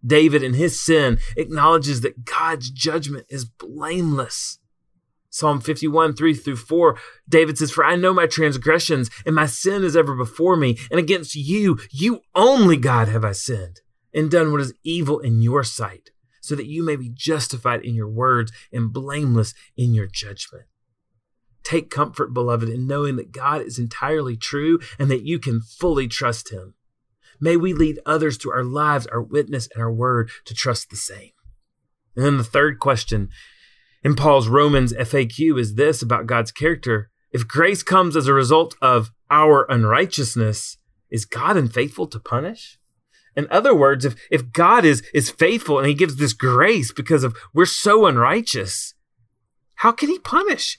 David, 0.04 0.42
in 0.42 0.54
his 0.54 0.80
sin, 0.80 1.18
acknowledges 1.36 2.02
that 2.02 2.24
God's 2.24 2.68
judgment 2.70 3.26
is 3.30 3.44
blameless. 3.44 4.58
Psalm 5.34 5.60
51, 5.60 6.14
3 6.14 6.32
through 6.34 6.54
4, 6.54 6.96
David 7.28 7.58
says, 7.58 7.72
For 7.72 7.84
I 7.84 7.96
know 7.96 8.14
my 8.14 8.28
transgressions, 8.28 9.10
and 9.26 9.34
my 9.34 9.46
sin 9.46 9.82
is 9.82 9.96
ever 9.96 10.14
before 10.14 10.54
me, 10.54 10.78
and 10.92 11.00
against 11.00 11.34
you, 11.34 11.80
you 11.90 12.20
only, 12.36 12.76
God, 12.76 13.08
have 13.08 13.24
I 13.24 13.32
sinned, 13.32 13.80
and 14.14 14.30
done 14.30 14.52
what 14.52 14.60
is 14.60 14.74
evil 14.84 15.18
in 15.18 15.42
your 15.42 15.64
sight, 15.64 16.10
so 16.40 16.54
that 16.54 16.68
you 16.68 16.84
may 16.84 16.94
be 16.94 17.10
justified 17.12 17.84
in 17.84 17.96
your 17.96 18.08
words 18.08 18.52
and 18.72 18.92
blameless 18.92 19.54
in 19.76 19.92
your 19.92 20.06
judgment. 20.06 20.66
Take 21.64 21.90
comfort, 21.90 22.32
beloved, 22.32 22.68
in 22.68 22.86
knowing 22.86 23.16
that 23.16 23.32
God 23.32 23.60
is 23.60 23.76
entirely 23.76 24.36
true 24.36 24.78
and 25.00 25.10
that 25.10 25.26
you 25.26 25.40
can 25.40 25.60
fully 25.62 26.06
trust 26.06 26.52
Him. 26.52 26.74
May 27.40 27.56
we 27.56 27.72
lead 27.72 27.98
others 28.06 28.38
to 28.38 28.52
our 28.52 28.62
lives, 28.62 29.08
our 29.08 29.20
witness, 29.20 29.68
and 29.74 29.82
our 29.82 29.92
word 29.92 30.30
to 30.44 30.54
trust 30.54 30.90
the 30.90 30.96
same. 30.96 31.32
And 32.14 32.24
then 32.24 32.36
the 32.38 32.44
third 32.44 32.78
question 32.78 33.30
in 34.04 34.14
Paul's 34.14 34.48
Romans 34.48 34.92
FAQ 34.92 35.58
is 35.58 35.74
this 35.74 36.02
about 36.02 36.26
God's 36.26 36.52
character. 36.52 37.10
If 37.32 37.48
grace 37.48 37.82
comes 37.82 38.16
as 38.16 38.26
a 38.26 38.34
result 38.34 38.76
of 38.82 39.10
our 39.30 39.64
unrighteousness, 39.70 40.76
is 41.10 41.24
God 41.24 41.56
unfaithful 41.56 42.06
to 42.08 42.20
punish? 42.20 42.78
In 43.34 43.48
other 43.50 43.74
words, 43.74 44.04
if, 44.04 44.14
if 44.30 44.52
God 44.52 44.84
is, 44.84 45.02
is 45.12 45.30
faithful 45.30 45.78
and 45.78 45.88
he 45.88 45.94
gives 45.94 46.16
this 46.16 46.34
grace 46.34 46.92
because 46.92 47.24
of 47.24 47.36
we're 47.52 47.66
so 47.66 48.06
unrighteous, 48.06 48.94
how 49.76 49.90
can 49.90 50.10
he 50.10 50.18
punish? 50.18 50.78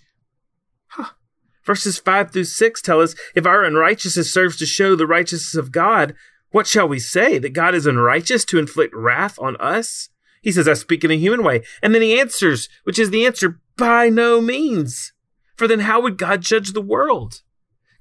Verses 1.65 1.97
5 1.97 2.31
through 2.31 2.43
6 2.43 2.81
tell 2.81 3.01
us 3.01 3.15
if 3.33 3.45
our 3.45 3.63
unrighteousness 3.63 4.31
serves 4.31 4.55
to 4.57 4.65
show 4.67 4.95
the 4.95 5.07
righteousness 5.07 5.55
of 5.55 5.71
God, 5.71 6.13
what 6.51 6.67
shall 6.67 6.87
we 6.87 6.99
say? 6.99 7.39
That 7.39 7.53
God 7.53 7.73
is 7.73 7.87
unrighteous 7.87 8.45
to 8.45 8.59
inflict 8.59 8.93
wrath 8.95 9.37
on 9.39 9.57
us? 9.57 10.09
He 10.45 10.51
says, 10.51 10.67
I 10.67 10.73
speak 10.75 11.03
in 11.03 11.09
a 11.09 11.17
human 11.17 11.43
way. 11.43 11.63
And 11.81 11.95
then 11.95 12.03
he 12.03 12.19
answers, 12.19 12.69
which 12.83 12.99
is 12.99 13.09
the 13.09 13.25
answer 13.25 13.59
by 13.77 14.09
no 14.09 14.39
means. 14.39 15.11
For 15.57 15.67
then 15.67 15.79
how 15.79 15.99
would 16.01 16.19
God 16.19 16.41
judge 16.41 16.73
the 16.73 16.81
world? 16.81 17.41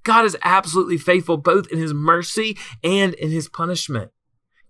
God 0.03 0.27
is 0.27 0.37
absolutely 0.43 0.99
faithful 0.99 1.39
both 1.39 1.73
in 1.73 1.79
his 1.79 1.95
mercy 1.95 2.59
and 2.83 3.15
in 3.15 3.31
his 3.31 3.49
punishment. 3.49 4.11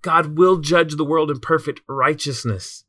God 0.03 0.39
will 0.39 0.59
judge 0.59 0.95
the 0.95 1.05
world 1.05 1.33
in 1.33 1.41
perfect 1.41 1.81
righteousness. 1.89 2.85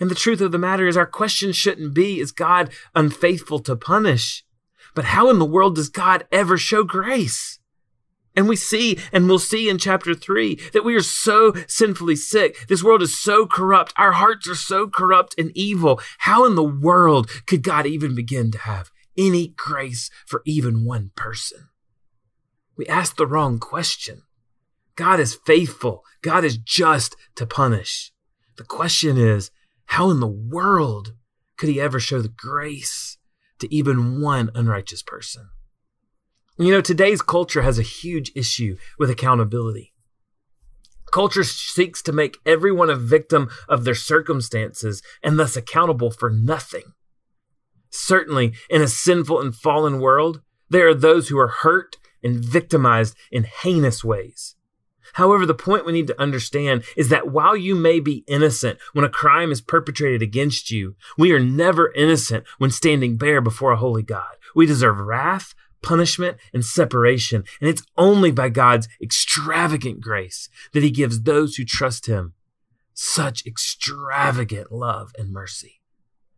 And 0.00 0.10
the 0.10 0.14
truth 0.14 0.40
of 0.40 0.52
the 0.52 0.58
matter 0.58 0.88
is, 0.88 0.96
our 0.96 1.04
question 1.04 1.52
shouldn't 1.52 1.92
be, 1.92 2.18
is 2.18 2.32
God 2.32 2.70
unfaithful 2.94 3.58
to 3.58 3.76
punish? 3.76 4.42
But 4.94 5.04
how 5.04 5.28
in 5.28 5.38
the 5.38 5.44
world 5.44 5.74
does 5.74 5.90
God 5.90 6.26
ever 6.32 6.56
show 6.56 6.82
grace? 6.82 7.58
And 8.34 8.48
we 8.48 8.56
see, 8.56 8.98
and 9.12 9.28
we'll 9.28 9.38
see 9.38 9.68
in 9.68 9.78
chapter 9.78 10.14
three, 10.14 10.54
that 10.72 10.84
we 10.84 10.94
are 10.94 11.02
so 11.02 11.52
sinfully 11.68 12.16
sick. 12.16 12.66
This 12.68 12.82
world 12.82 13.02
is 13.02 13.18
so 13.18 13.46
corrupt. 13.46 13.92
Our 13.96 14.12
hearts 14.12 14.48
are 14.48 14.54
so 14.54 14.88
corrupt 14.88 15.34
and 15.38 15.52
evil. 15.54 16.00
How 16.18 16.44
in 16.46 16.54
the 16.54 16.62
world 16.62 17.28
could 17.46 17.62
God 17.62 17.86
even 17.86 18.14
begin 18.14 18.50
to 18.52 18.58
have 18.58 18.90
any 19.18 19.48
grace 19.48 20.10
for 20.26 20.42
even 20.46 20.84
one 20.84 21.10
person? 21.14 21.68
We 22.76 22.86
ask 22.86 23.16
the 23.16 23.26
wrong 23.26 23.58
question. 23.58 24.22
God 24.96 25.20
is 25.20 25.38
faithful. 25.46 26.04
God 26.22 26.44
is 26.44 26.56
just 26.56 27.16
to 27.36 27.46
punish. 27.46 28.12
The 28.56 28.64
question 28.64 29.18
is, 29.18 29.50
how 29.86 30.10
in 30.10 30.20
the 30.20 30.26
world 30.26 31.14
could 31.58 31.68
he 31.68 31.80
ever 31.80 32.00
show 32.00 32.20
the 32.20 32.28
grace 32.28 33.18
to 33.58 33.72
even 33.74 34.20
one 34.20 34.50
unrighteous 34.54 35.02
person? 35.02 35.50
You 36.58 36.70
know, 36.70 36.80
today's 36.82 37.22
culture 37.22 37.62
has 37.62 37.78
a 37.78 37.82
huge 37.82 38.30
issue 38.36 38.76
with 38.98 39.08
accountability. 39.08 39.94
Culture 41.10 41.44
seeks 41.44 42.02
to 42.02 42.12
make 42.12 42.36
everyone 42.44 42.90
a 42.90 42.96
victim 42.96 43.48
of 43.68 43.84
their 43.84 43.94
circumstances 43.94 45.02
and 45.22 45.38
thus 45.38 45.56
accountable 45.56 46.10
for 46.10 46.28
nothing. 46.28 46.92
Certainly, 47.90 48.52
in 48.68 48.82
a 48.82 48.88
sinful 48.88 49.40
and 49.40 49.54
fallen 49.54 49.98
world, 49.98 50.42
there 50.68 50.88
are 50.88 50.94
those 50.94 51.28
who 51.28 51.38
are 51.38 51.48
hurt 51.48 51.96
and 52.22 52.44
victimized 52.44 53.16
in 53.30 53.44
heinous 53.44 54.04
ways. 54.04 54.54
However, 55.14 55.44
the 55.44 55.54
point 55.54 55.84
we 55.84 55.92
need 55.92 56.06
to 56.06 56.20
understand 56.20 56.84
is 56.96 57.08
that 57.08 57.30
while 57.30 57.56
you 57.56 57.74
may 57.74 58.00
be 58.00 58.24
innocent 58.26 58.78
when 58.92 59.04
a 59.04 59.10
crime 59.10 59.50
is 59.50 59.60
perpetrated 59.60 60.22
against 60.22 60.70
you, 60.70 60.96
we 61.18 61.32
are 61.32 61.40
never 61.40 61.92
innocent 61.92 62.44
when 62.58 62.70
standing 62.70 63.16
bare 63.16 63.40
before 63.40 63.72
a 63.72 63.76
holy 63.76 64.02
God. 64.02 64.36
We 64.54 64.64
deserve 64.64 64.98
wrath, 64.98 65.54
punishment, 65.82 66.38
and 66.52 66.64
separation, 66.64 67.44
and 67.60 67.68
it's 67.68 67.82
only 67.96 68.30
by 68.30 68.48
God's 68.48 68.88
extravagant 69.00 70.00
grace 70.00 70.48
that 70.72 70.82
He 70.82 70.90
gives 70.90 71.22
those 71.22 71.56
who 71.56 71.64
trust 71.64 72.06
Him 72.06 72.34
such 72.94 73.46
extravagant 73.46 74.70
love 74.70 75.12
and 75.18 75.32
mercy. 75.32 75.80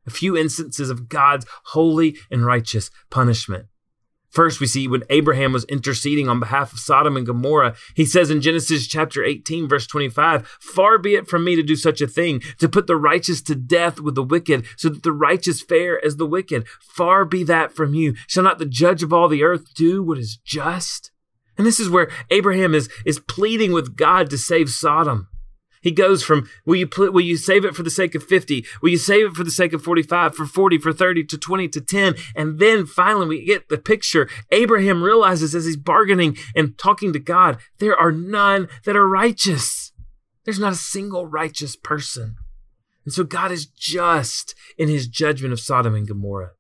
A 0.06 0.10
few 0.10 0.36
instances 0.36 0.90
of 0.90 1.08
God's 1.08 1.46
holy 1.66 2.16
and 2.30 2.44
righteous 2.44 2.90
punishment. 3.10 3.66
First, 4.34 4.58
we 4.58 4.66
see 4.66 4.88
when 4.88 5.04
Abraham 5.10 5.52
was 5.52 5.62
interceding 5.66 6.28
on 6.28 6.40
behalf 6.40 6.72
of 6.72 6.80
Sodom 6.80 7.16
and 7.16 7.24
Gomorrah, 7.24 7.76
he 7.94 8.04
says 8.04 8.30
in 8.30 8.40
Genesis 8.40 8.88
chapter 8.88 9.22
18, 9.22 9.68
verse 9.68 9.86
25, 9.86 10.44
Far 10.60 10.98
be 10.98 11.14
it 11.14 11.28
from 11.28 11.44
me 11.44 11.54
to 11.54 11.62
do 11.62 11.76
such 11.76 12.00
a 12.00 12.08
thing, 12.08 12.42
to 12.58 12.68
put 12.68 12.88
the 12.88 12.96
righteous 12.96 13.40
to 13.42 13.54
death 13.54 14.00
with 14.00 14.16
the 14.16 14.24
wicked, 14.24 14.66
so 14.76 14.88
that 14.88 15.04
the 15.04 15.12
righteous 15.12 15.62
fare 15.62 16.04
as 16.04 16.16
the 16.16 16.26
wicked. 16.26 16.66
Far 16.80 17.24
be 17.24 17.44
that 17.44 17.72
from 17.72 17.94
you. 17.94 18.16
Shall 18.26 18.42
not 18.42 18.58
the 18.58 18.66
judge 18.66 19.04
of 19.04 19.12
all 19.12 19.28
the 19.28 19.44
earth 19.44 19.72
do 19.72 20.02
what 20.02 20.18
is 20.18 20.36
just? 20.36 21.12
And 21.56 21.64
this 21.64 21.78
is 21.78 21.88
where 21.88 22.10
Abraham 22.30 22.74
is, 22.74 22.88
is 23.06 23.20
pleading 23.20 23.72
with 23.72 23.96
God 23.96 24.30
to 24.30 24.38
save 24.38 24.68
Sodom. 24.68 25.28
He 25.84 25.92
goes 25.92 26.24
from, 26.24 26.48
will 26.64 26.76
you, 26.76 26.88
will 26.96 27.20
you 27.20 27.36
save 27.36 27.66
it 27.66 27.76
for 27.76 27.82
the 27.82 27.90
sake 27.90 28.14
of 28.14 28.24
50? 28.24 28.64
Will 28.80 28.88
you 28.88 28.96
save 28.96 29.26
it 29.26 29.34
for 29.34 29.44
the 29.44 29.50
sake 29.50 29.74
of 29.74 29.82
45, 29.82 30.34
for 30.34 30.46
40, 30.46 30.78
for 30.78 30.94
30, 30.94 31.24
to 31.24 31.36
20, 31.36 31.68
to 31.68 31.80
10? 31.82 32.14
And 32.34 32.58
then 32.58 32.86
finally 32.86 33.26
we 33.26 33.44
get 33.44 33.68
the 33.68 33.76
picture. 33.76 34.26
Abraham 34.50 35.02
realizes 35.02 35.54
as 35.54 35.66
he's 35.66 35.76
bargaining 35.76 36.38
and 36.56 36.78
talking 36.78 37.12
to 37.12 37.18
God, 37.18 37.58
there 37.80 37.94
are 37.94 38.10
none 38.10 38.68
that 38.86 38.96
are 38.96 39.06
righteous. 39.06 39.92
There's 40.44 40.58
not 40.58 40.72
a 40.72 40.76
single 40.76 41.26
righteous 41.26 41.76
person. 41.76 42.36
And 43.04 43.12
so 43.12 43.22
God 43.22 43.52
is 43.52 43.66
just 43.66 44.54
in 44.78 44.88
his 44.88 45.06
judgment 45.06 45.52
of 45.52 45.60
Sodom 45.60 45.94
and 45.94 46.08
Gomorrah. 46.08 46.52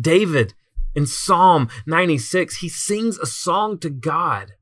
David 0.00 0.54
in 0.94 1.06
Psalm 1.06 1.68
96, 1.86 2.58
he 2.58 2.68
sings 2.68 3.18
a 3.18 3.26
song 3.26 3.78
to 3.80 3.90
God. 3.90 4.52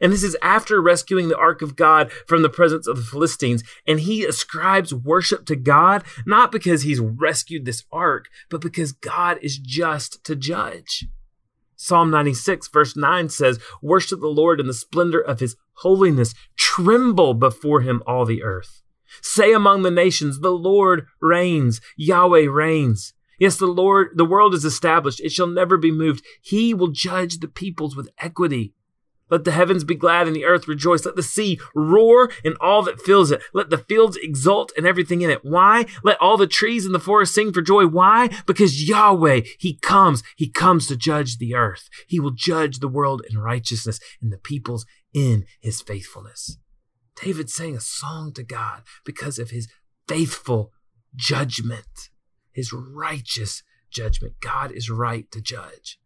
And 0.00 0.12
this 0.12 0.22
is 0.22 0.36
after 0.42 0.80
rescuing 0.80 1.28
the 1.28 1.38
ark 1.38 1.62
of 1.62 1.76
God 1.76 2.10
from 2.26 2.42
the 2.42 2.48
presence 2.48 2.86
of 2.86 2.96
the 2.96 3.02
Philistines. 3.02 3.62
And 3.86 4.00
he 4.00 4.24
ascribes 4.24 4.94
worship 4.94 5.46
to 5.46 5.56
God, 5.56 6.04
not 6.26 6.52
because 6.52 6.82
he's 6.82 7.00
rescued 7.00 7.64
this 7.64 7.84
ark, 7.92 8.28
but 8.48 8.60
because 8.60 8.92
God 8.92 9.38
is 9.42 9.58
just 9.58 10.22
to 10.24 10.36
judge. 10.36 11.06
Psalm 11.76 12.10
96, 12.10 12.68
verse 12.68 12.96
9 12.96 13.28
says, 13.28 13.60
Worship 13.80 14.20
the 14.20 14.26
Lord 14.26 14.58
in 14.58 14.66
the 14.66 14.74
splendor 14.74 15.20
of 15.20 15.38
his 15.38 15.56
holiness. 15.74 16.34
Tremble 16.56 17.34
before 17.34 17.82
him, 17.82 18.02
all 18.04 18.24
the 18.24 18.42
earth. 18.42 18.82
Say 19.22 19.52
among 19.52 19.82
the 19.82 19.90
nations, 19.90 20.40
The 20.40 20.50
Lord 20.50 21.06
reigns. 21.20 21.80
Yahweh 21.96 22.46
reigns. 22.50 23.14
Yes, 23.38 23.56
the 23.56 23.66
Lord, 23.66 24.10
the 24.16 24.24
world 24.24 24.54
is 24.54 24.64
established. 24.64 25.20
It 25.20 25.30
shall 25.30 25.46
never 25.46 25.76
be 25.76 25.92
moved. 25.92 26.24
He 26.42 26.74
will 26.74 26.88
judge 26.88 27.38
the 27.38 27.48
peoples 27.48 27.94
with 27.94 28.10
equity. 28.18 28.74
Let 29.30 29.44
the 29.44 29.52
heavens 29.52 29.84
be 29.84 29.94
glad 29.94 30.26
and 30.26 30.34
the 30.34 30.44
earth 30.44 30.68
rejoice. 30.68 31.04
Let 31.04 31.16
the 31.16 31.22
sea 31.22 31.60
roar 31.74 32.30
and 32.44 32.56
all 32.60 32.82
that 32.82 33.00
fills 33.00 33.30
it. 33.30 33.42
Let 33.52 33.70
the 33.70 33.78
fields 33.78 34.16
exult 34.16 34.72
and 34.76 34.86
everything 34.86 35.22
in 35.22 35.30
it. 35.30 35.44
Why? 35.44 35.86
Let 36.02 36.20
all 36.20 36.36
the 36.36 36.46
trees 36.46 36.86
in 36.86 36.92
the 36.92 37.00
forest 37.00 37.34
sing 37.34 37.52
for 37.52 37.62
joy. 37.62 37.86
Why? 37.86 38.30
Because 38.46 38.88
Yahweh, 38.88 39.42
He 39.58 39.78
comes. 39.78 40.22
He 40.36 40.48
comes 40.48 40.86
to 40.86 40.96
judge 40.96 41.38
the 41.38 41.54
earth. 41.54 41.88
He 42.06 42.20
will 42.20 42.30
judge 42.30 42.78
the 42.78 42.88
world 42.88 43.22
in 43.28 43.38
righteousness 43.38 44.00
and 44.20 44.32
the 44.32 44.38
peoples 44.38 44.86
in 45.12 45.44
His 45.60 45.80
faithfulness. 45.80 46.58
David 47.22 47.50
sang 47.50 47.76
a 47.76 47.80
song 47.80 48.32
to 48.34 48.42
God 48.42 48.82
because 49.04 49.38
of 49.38 49.50
His 49.50 49.68
faithful 50.06 50.72
judgment, 51.16 52.10
His 52.52 52.72
righteous 52.72 53.62
judgment. 53.90 54.34
God 54.40 54.70
is 54.72 54.90
right 54.90 55.30
to 55.32 55.40
judge. 55.40 55.98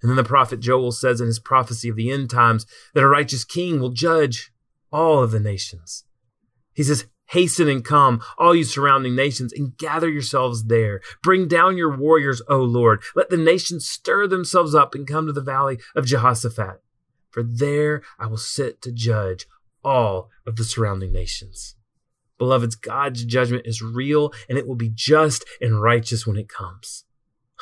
And 0.00 0.10
then 0.10 0.16
the 0.16 0.24
prophet 0.24 0.60
Joel 0.60 0.92
says 0.92 1.20
in 1.20 1.26
his 1.26 1.38
prophecy 1.38 1.88
of 1.88 1.96
the 1.96 2.10
end 2.10 2.30
times 2.30 2.66
that 2.94 3.02
a 3.02 3.08
righteous 3.08 3.44
king 3.44 3.80
will 3.80 3.90
judge 3.90 4.52
all 4.92 5.22
of 5.22 5.30
the 5.30 5.40
nations. 5.40 6.04
He 6.72 6.82
says, 6.82 7.06
Hasten 7.30 7.68
and 7.68 7.84
come, 7.84 8.22
all 8.38 8.54
you 8.54 8.64
surrounding 8.64 9.14
nations, 9.14 9.52
and 9.52 9.76
gather 9.76 10.08
yourselves 10.08 10.64
there. 10.64 11.02
Bring 11.22 11.46
down 11.46 11.76
your 11.76 11.94
warriors, 11.94 12.40
O 12.48 12.58
Lord. 12.58 13.02
Let 13.14 13.28
the 13.28 13.36
nations 13.36 13.86
stir 13.86 14.26
themselves 14.26 14.74
up 14.74 14.94
and 14.94 15.06
come 15.06 15.26
to 15.26 15.32
the 15.32 15.42
valley 15.42 15.78
of 15.94 16.06
Jehoshaphat. 16.06 16.80
For 17.30 17.42
there 17.42 18.02
I 18.18 18.26
will 18.26 18.38
sit 18.38 18.80
to 18.82 18.92
judge 18.92 19.46
all 19.84 20.30
of 20.46 20.56
the 20.56 20.64
surrounding 20.64 21.12
nations. 21.12 21.76
Beloveds, 22.38 22.76
God's 22.76 23.24
judgment 23.24 23.66
is 23.66 23.82
real 23.82 24.32
and 24.48 24.56
it 24.56 24.66
will 24.66 24.76
be 24.76 24.90
just 24.94 25.44
and 25.60 25.82
righteous 25.82 26.26
when 26.26 26.36
it 26.36 26.48
comes. 26.48 27.04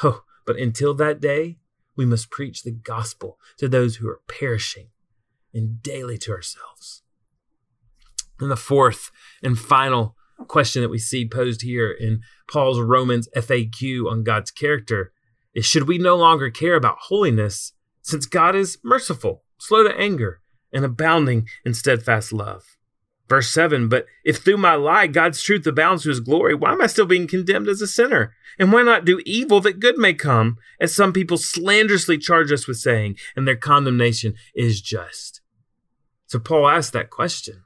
Oh, 0.02 0.22
but 0.44 0.56
until 0.56 0.94
that 0.94 1.20
day, 1.20 1.58
we 1.96 2.06
must 2.06 2.30
preach 2.30 2.62
the 2.62 2.70
gospel 2.70 3.38
to 3.56 3.68
those 3.68 3.96
who 3.96 4.08
are 4.08 4.20
perishing 4.28 4.88
and 5.52 5.82
daily 5.82 6.18
to 6.18 6.32
ourselves. 6.32 7.02
And 8.38 8.50
the 8.50 8.56
fourth 8.56 9.10
and 9.42 9.58
final 9.58 10.14
question 10.48 10.82
that 10.82 10.90
we 10.90 10.98
see 10.98 11.26
posed 11.26 11.62
here 11.62 11.90
in 11.90 12.20
Paul's 12.50 12.80
Romans 12.80 13.28
FAQ 13.34 14.10
on 14.10 14.22
God's 14.22 14.50
character 14.50 15.12
is 15.54 15.64
should 15.64 15.88
we 15.88 15.96
no 15.96 16.16
longer 16.16 16.50
care 16.50 16.74
about 16.74 16.98
holiness 17.00 17.72
since 18.02 18.26
God 18.26 18.54
is 18.54 18.78
merciful, 18.84 19.42
slow 19.58 19.82
to 19.82 19.98
anger, 19.98 20.42
and 20.72 20.84
abounding 20.84 21.48
in 21.64 21.72
steadfast 21.72 22.32
love? 22.32 22.75
Verse 23.28 23.52
7 23.52 23.88
But 23.88 24.06
if 24.24 24.38
through 24.38 24.58
my 24.58 24.74
lie 24.74 25.06
God's 25.06 25.42
truth 25.42 25.66
abounds 25.66 26.02
to 26.02 26.08
his 26.08 26.20
glory, 26.20 26.54
why 26.54 26.72
am 26.72 26.82
I 26.82 26.86
still 26.86 27.06
being 27.06 27.26
condemned 27.26 27.68
as 27.68 27.82
a 27.82 27.86
sinner? 27.86 28.34
And 28.58 28.72
why 28.72 28.82
not 28.82 29.04
do 29.04 29.20
evil 29.26 29.60
that 29.62 29.80
good 29.80 29.98
may 29.98 30.14
come, 30.14 30.56
as 30.80 30.94
some 30.94 31.12
people 31.12 31.36
slanderously 31.36 32.18
charge 32.18 32.50
us 32.52 32.66
with 32.66 32.78
saying, 32.78 33.16
and 33.34 33.46
their 33.46 33.56
condemnation 33.56 34.34
is 34.54 34.80
just? 34.80 35.40
So 36.26 36.38
Paul 36.38 36.68
asked 36.68 36.92
that 36.92 37.10
question. 37.10 37.64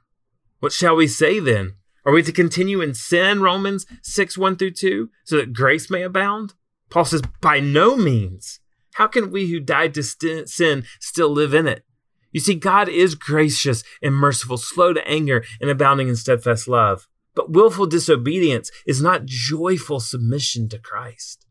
What 0.59 0.71
shall 0.71 0.95
we 0.95 1.07
say 1.07 1.39
then? 1.39 1.75
Are 2.05 2.13
we 2.13 2.23
to 2.23 2.31
continue 2.31 2.81
in 2.81 2.93
sin, 2.93 3.41
Romans 3.41 3.85
6 4.01 4.37
1 4.37 4.55
through 4.55 4.71
2, 4.71 5.09
so 5.23 5.37
that 5.37 5.53
grace 5.53 5.89
may 5.89 6.01
abound? 6.01 6.53
Paul 6.89 7.05
says, 7.05 7.21
By 7.41 7.59
no 7.59 7.95
means. 7.95 8.59
How 8.95 9.07
can 9.07 9.31
we 9.31 9.47
who 9.49 9.59
died 9.59 9.93
to 9.93 10.03
sin 10.03 10.83
still 10.99 11.29
live 11.29 11.53
in 11.53 11.67
it? 11.67 11.85
You 12.31 12.39
see, 12.39 12.55
God 12.55 12.89
is 12.89 13.15
gracious 13.15 13.83
and 14.01 14.15
merciful, 14.15 14.57
slow 14.57 14.93
to 14.93 15.07
anger, 15.07 15.43
and 15.59 15.69
abounding 15.69 16.07
in 16.07 16.15
steadfast 16.15 16.67
love. 16.67 17.07
But 17.35 17.51
willful 17.51 17.87
disobedience 17.87 18.71
is 18.85 19.01
not 19.01 19.25
joyful 19.25 19.99
submission 19.99 20.69
to 20.69 20.79
Christ. 20.79 21.45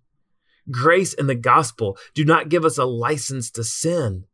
Grace 0.71 1.15
and 1.15 1.29
the 1.29 1.35
gospel 1.35 1.97
do 2.15 2.25
not 2.25 2.49
give 2.49 2.65
us 2.65 2.79
a 2.79 2.85
license 2.85 3.51
to 3.53 3.65
sin. 3.65 4.25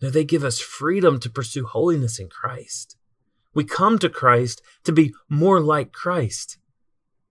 No, 0.00 0.10
they 0.10 0.24
give 0.24 0.44
us 0.44 0.60
freedom 0.60 1.18
to 1.20 1.30
pursue 1.30 1.66
holiness 1.66 2.18
in 2.18 2.28
Christ. 2.28 2.96
We 3.54 3.64
come 3.64 3.98
to 4.00 4.08
Christ 4.08 4.62
to 4.84 4.92
be 4.92 5.14
more 5.28 5.60
like 5.60 5.92
Christ, 5.92 6.58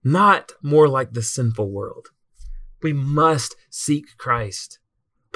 not 0.02 0.52
more 0.62 0.88
like 0.88 1.12
the 1.12 1.22
sinful 1.22 1.70
world. 1.70 2.08
We 2.82 2.92
must 2.92 3.54
seek 3.70 4.16
Christ. 4.18 4.80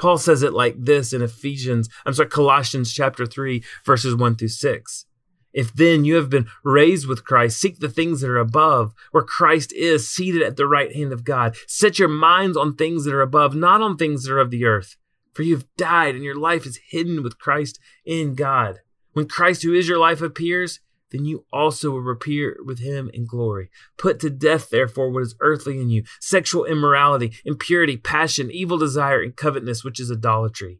Paul 0.01 0.17
says 0.17 0.41
it 0.41 0.53
like 0.53 0.83
this 0.83 1.13
in 1.13 1.21
Ephesians, 1.21 1.87
I'm 2.07 2.15
sorry, 2.15 2.27
Colossians 2.27 2.91
chapter 2.91 3.27
3, 3.27 3.63
verses 3.85 4.15
1 4.15 4.35
through 4.35 4.47
6. 4.47 5.05
If 5.53 5.71
then 5.75 6.05
you 6.05 6.15
have 6.15 6.27
been 6.27 6.47
raised 6.63 7.07
with 7.07 7.23
Christ, 7.23 7.59
seek 7.59 7.77
the 7.77 7.87
things 7.87 8.21
that 8.21 8.29
are 8.31 8.39
above, 8.39 8.95
where 9.11 9.23
Christ 9.23 9.71
is 9.73 10.09
seated 10.09 10.41
at 10.41 10.57
the 10.57 10.65
right 10.65 10.91
hand 10.95 11.13
of 11.13 11.23
God. 11.23 11.55
Set 11.67 11.99
your 11.99 12.07
minds 12.07 12.57
on 12.57 12.75
things 12.75 13.05
that 13.05 13.13
are 13.13 13.21
above, 13.21 13.53
not 13.53 13.81
on 13.81 13.95
things 13.95 14.23
that 14.23 14.33
are 14.33 14.39
of 14.39 14.49
the 14.49 14.65
earth. 14.65 14.97
For 15.33 15.43
you 15.43 15.53
have 15.53 15.67
died, 15.77 16.15
and 16.15 16.23
your 16.23 16.35
life 16.35 16.65
is 16.65 16.79
hidden 16.89 17.21
with 17.21 17.37
Christ 17.37 17.77
in 18.03 18.33
God. 18.33 18.79
When 19.13 19.27
Christ, 19.27 19.61
who 19.61 19.75
is 19.75 19.87
your 19.87 19.99
life, 19.99 20.19
appears, 20.19 20.79
then 21.11 21.25
you 21.25 21.45
also 21.51 21.91
will 21.91 22.09
appear 22.09 22.57
with 22.65 22.79
him 22.79 23.09
in 23.13 23.25
glory. 23.25 23.69
Put 23.97 24.19
to 24.21 24.29
death, 24.29 24.69
therefore, 24.69 25.11
what 25.11 25.23
is 25.23 25.35
earthly 25.39 25.79
in 25.79 25.89
you 25.89 26.03
sexual 26.19 26.65
immorality, 26.65 27.33
impurity, 27.45 27.97
passion, 27.97 28.49
evil 28.51 28.77
desire, 28.77 29.21
and 29.21 29.35
covetousness, 29.35 29.83
which 29.83 29.99
is 29.99 30.11
idolatry. 30.11 30.79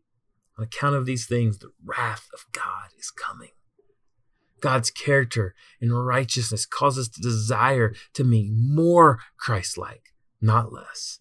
On 0.57 0.63
account 0.63 0.95
of 0.95 1.05
these 1.05 1.25
things, 1.25 1.59
the 1.59 1.71
wrath 1.83 2.27
of 2.33 2.45
God 2.51 2.89
is 2.97 3.11
coming. 3.11 3.49
God's 4.61 4.91
character 4.91 5.55
and 5.81 6.05
righteousness 6.05 6.65
cause 6.65 6.97
us 6.97 7.09
to 7.09 7.21
desire 7.21 7.93
to 8.13 8.23
be 8.23 8.51
more 8.53 9.19
Christ 9.37 9.77
like, 9.77 10.13
not 10.39 10.71
less. 10.71 11.19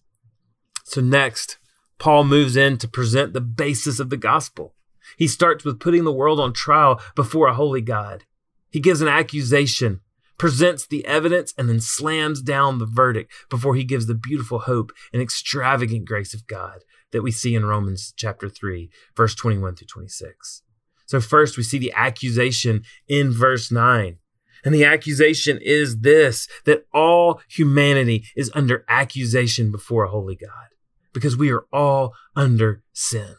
So, 0.83 1.01
next, 1.01 1.57
Paul 1.97 2.23
moves 2.23 2.55
in 2.55 2.77
to 2.77 2.87
present 2.87 3.33
the 3.33 3.41
basis 3.41 3.99
of 3.99 4.09
the 4.09 4.17
gospel. 4.17 4.75
He 5.17 5.27
starts 5.27 5.65
with 5.65 5.79
putting 5.79 6.03
the 6.03 6.11
world 6.11 6.39
on 6.39 6.53
trial 6.53 7.01
before 7.15 7.47
a 7.47 7.53
holy 7.53 7.81
God. 7.81 8.25
He 8.71 8.79
gives 8.79 9.01
an 9.01 9.07
accusation, 9.07 9.99
presents 10.37 10.87
the 10.87 11.05
evidence, 11.05 11.53
and 11.57 11.69
then 11.69 11.79
slams 11.79 12.41
down 12.41 12.79
the 12.79 12.85
verdict 12.85 13.31
before 13.49 13.75
he 13.75 13.83
gives 13.83 14.07
the 14.07 14.15
beautiful 14.15 14.59
hope 14.59 14.91
and 15.13 15.21
extravagant 15.21 16.05
grace 16.05 16.33
of 16.33 16.47
God 16.47 16.83
that 17.11 17.21
we 17.21 17.31
see 17.31 17.53
in 17.53 17.65
Romans 17.65 18.13
chapter 18.15 18.49
3, 18.49 18.89
verse 19.15 19.35
21 19.35 19.75
through 19.75 19.87
26. 19.87 20.63
So, 21.05 21.19
first, 21.19 21.57
we 21.57 21.63
see 21.63 21.77
the 21.77 21.93
accusation 21.93 22.83
in 23.07 23.31
verse 23.31 23.69
9. 23.69 24.17
And 24.63 24.73
the 24.73 24.85
accusation 24.85 25.59
is 25.61 25.99
this 25.99 26.47
that 26.65 26.85
all 26.93 27.41
humanity 27.49 28.25
is 28.35 28.51
under 28.53 28.85
accusation 28.87 29.71
before 29.71 30.05
a 30.05 30.09
holy 30.09 30.35
God 30.35 30.69
because 31.13 31.35
we 31.35 31.51
are 31.51 31.65
all 31.73 32.13
under 32.35 32.83
sin. 32.93 33.35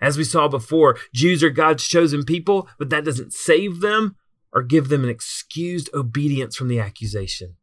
As 0.00 0.16
we 0.16 0.24
saw 0.24 0.48
before, 0.48 0.96
Jews 1.12 1.42
are 1.42 1.50
God's 1.50 1.86
chosen 1.86 2.24
people, 2.24 2.68
but 2.78 2.90
that 2.90 3.04
doesn't 3.04 3.32
save 3.32 3.80
them 3.80 4.16
or 4.52 4.62
give 4.62 4.88
them 4.88 5.04
an 5.04 5.10
excused 5.10 5.90
obedience 5.92 6.56
from 6.56 6.68
the 6.68 6.80
accusation. 6.80 7.56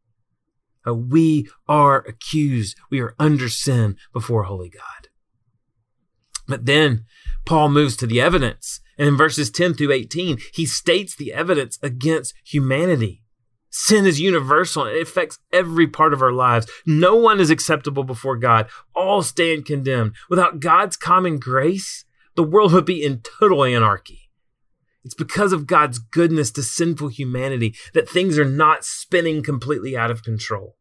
Uh, 0.87 0.93
we 0.93 1.49
are 1.67 1.97
accused. 1.99 2.77
We 2.91 2.99
are 2.99 3.15
under 3.17 3.49
sin 3.49 3.97
before 4.13 4.43
holy 4.43 4.69
God. 4.69 5.09
But 6.47 6.65
then 6.65 7.05
Paul 7.45 7.69
moves 7.69 7.95
to 7.97 8.07
the 8.07 8.21
evidence. 8.21 8.81
And 8.97 9.07
in 9.07 9.17
verses 9.17 9.49
10 9.49 9.73
through 9.73 9.91
18, 9.91 10.37
he 10.53 10.65
states 10.65 11.15
the 11.15 11.33
evidence 11.33 11.79
against 11.81 12.33
humanity. 12.45 13.23
Sin 13.69 14.05
is 14.05 14.21
universal 14.21 14.83
and 14.83 14.95
it 14.95 15.01
affects 15.01 15.39
every 15.51 15.85
part 15.85 16.13
of 16.13 16.21
our 16.21 16.31
lives. 16.31 16.65
No 16.85 17.15
one 17.15 17.41
is 17.41 17.49
acceptable 17.49 18.05
before 18.05 18.37
God. 18.37 18.69
All 18.95 19.21
stand 19.21 19.65
condemned. 19.65 20.13
Without 20.29 20.61
God's 20.61 20.95
common 20.95 21.39
grace, 21.39 22.04
the 22.35 22.43
world 22.43 22.73
would 22.73 22.85
be 22.85 23.03
in 23.03 23.21
total 23.21 23.63
anarchy. 23.63 24.29
It's 25.03 25.13
because 25.13 25.53
of 25.53 25.67
God's 25.67 25.99
goodness 25.99 26.51
to 26.51 26.63
sinful 26.63 27.09
humanity 27.09 27.75
that 27.93 28.09
things 28.09 28.39
are 28.39 28.45
not 28.45 28.83
spinning 28.83 29.43
completely 29.43 29.95
out 29.95 30.09
of 30.09 30.23
control. 30.23 30.77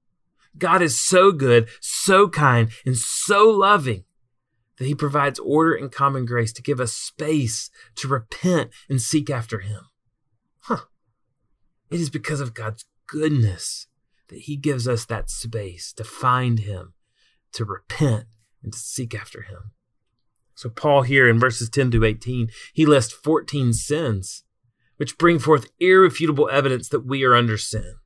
God 0.57 0.83
is 0.83 1.01
so 1.01 1.33
good, 1.33 1.69
so 1.81 2.29
kind, 2.29 2.71
and 2.87 2.97
so 2.97 3.51
loving 3.51 4.05
that 4.79 4.87
he 4.87 4.95
provides 4.95 5.39
order 5.39 5.75
and 5.75 5.93
common 5.93 6.25
grace 6.25 6.53
to 6.55 6.63
give 6.63 6.81
us 6.81 6.93
space 6.93 7.71
to 7.97 8.09
repent 8.09 8.71
and 8.89 9.01
seek 9.01 9.31
after 9.31 9.61
him. 9.61 9.83
Huh. 10.61 10.87
It 11.91 12.01
is 12.01 12.11
because 12.11 12.41
of 12.41 12.55
God's 12.55 12.87
goodness 13.07 13.87
that 14.29 14.41
he 14.41 14.57
gives 14.57 14.89
us 14.89 15.05
that 15.05 15.31
space 15.31 15.93
to 15.93 16.05
find 16.05 16.61
him, 16.61 16.95
to 17.53 17.65
repent, 17.65 18.25
and 18.63 18.73
to 18.73 18.79
seek 18.79 19.15
after 19.15 19.43
him. 19.43 19.73
So, 20.55 20.69
Paul 20.69 21.03
here 21.03 21.29
in 21.29 21.39
verses 21.41 21.69
10 21.69 21.91
to 21.93 22.05
18, 22.05 22.49
he 22.73 22.87
lists 22.87 23.13
14 23.13 23.73
sins, 23.73 24.45
which 24.97 25.19
bring 25.19 25.39
forth 25.39 25.71
irrefutable 25.81 26.49
evidence 26.51 26.89
that 26.91 27.07
we 27.07 27.25
are 27.25 27.35
under 27.35 27.59
sin. 27.59 27.97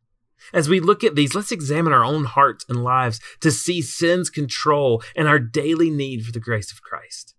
As 0.55 0.69
we 0.69 0.81
look 0.81 1.05
at 1.05 1.15
these, 1.15 1.35
let's 1.35 1.53
examine 1.53 1.93
our 1.93 2.05
own 2.05 2.25
hearts 2.25 2.65
and 2.69 2.83
lives 2.83 3.21
to 3.41 3.51
see 3.51 3.83
sin's 3.83 4.31
control 4.31 5.03
and 5.15 5.29
our 5.29 5.39
daily 5.39 5.91
need 5.91 6.25
for 6.25 6.33
the 6.33 6.41
grace 6.41 6.73
of 6.73 6.83
Christ. 6.83 7.35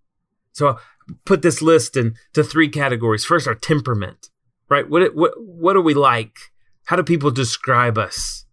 So, 0.51 0.68
I'll 0.68 0.80
put 1.25 1.42
this 1.42 1.62
list 1.62 1.98
into 1.98 2.44
three 2.44 2.70
categories. 2.70 3.25
First, 3.25 3.48
our 3.48 3.55
temperament, 3.55 4.29
right? 4.70 4.88
What, 4.88 5.16
what, 5.16 5.33
what 5.38 5.75
are 5.75 5.81
we 5.81 5.94
like? 5.96 6.38
How 6.86 6.96
do 6.96 7.03
people 7.03 7.31
describe 7.31 7.98
us? 7.98 8.46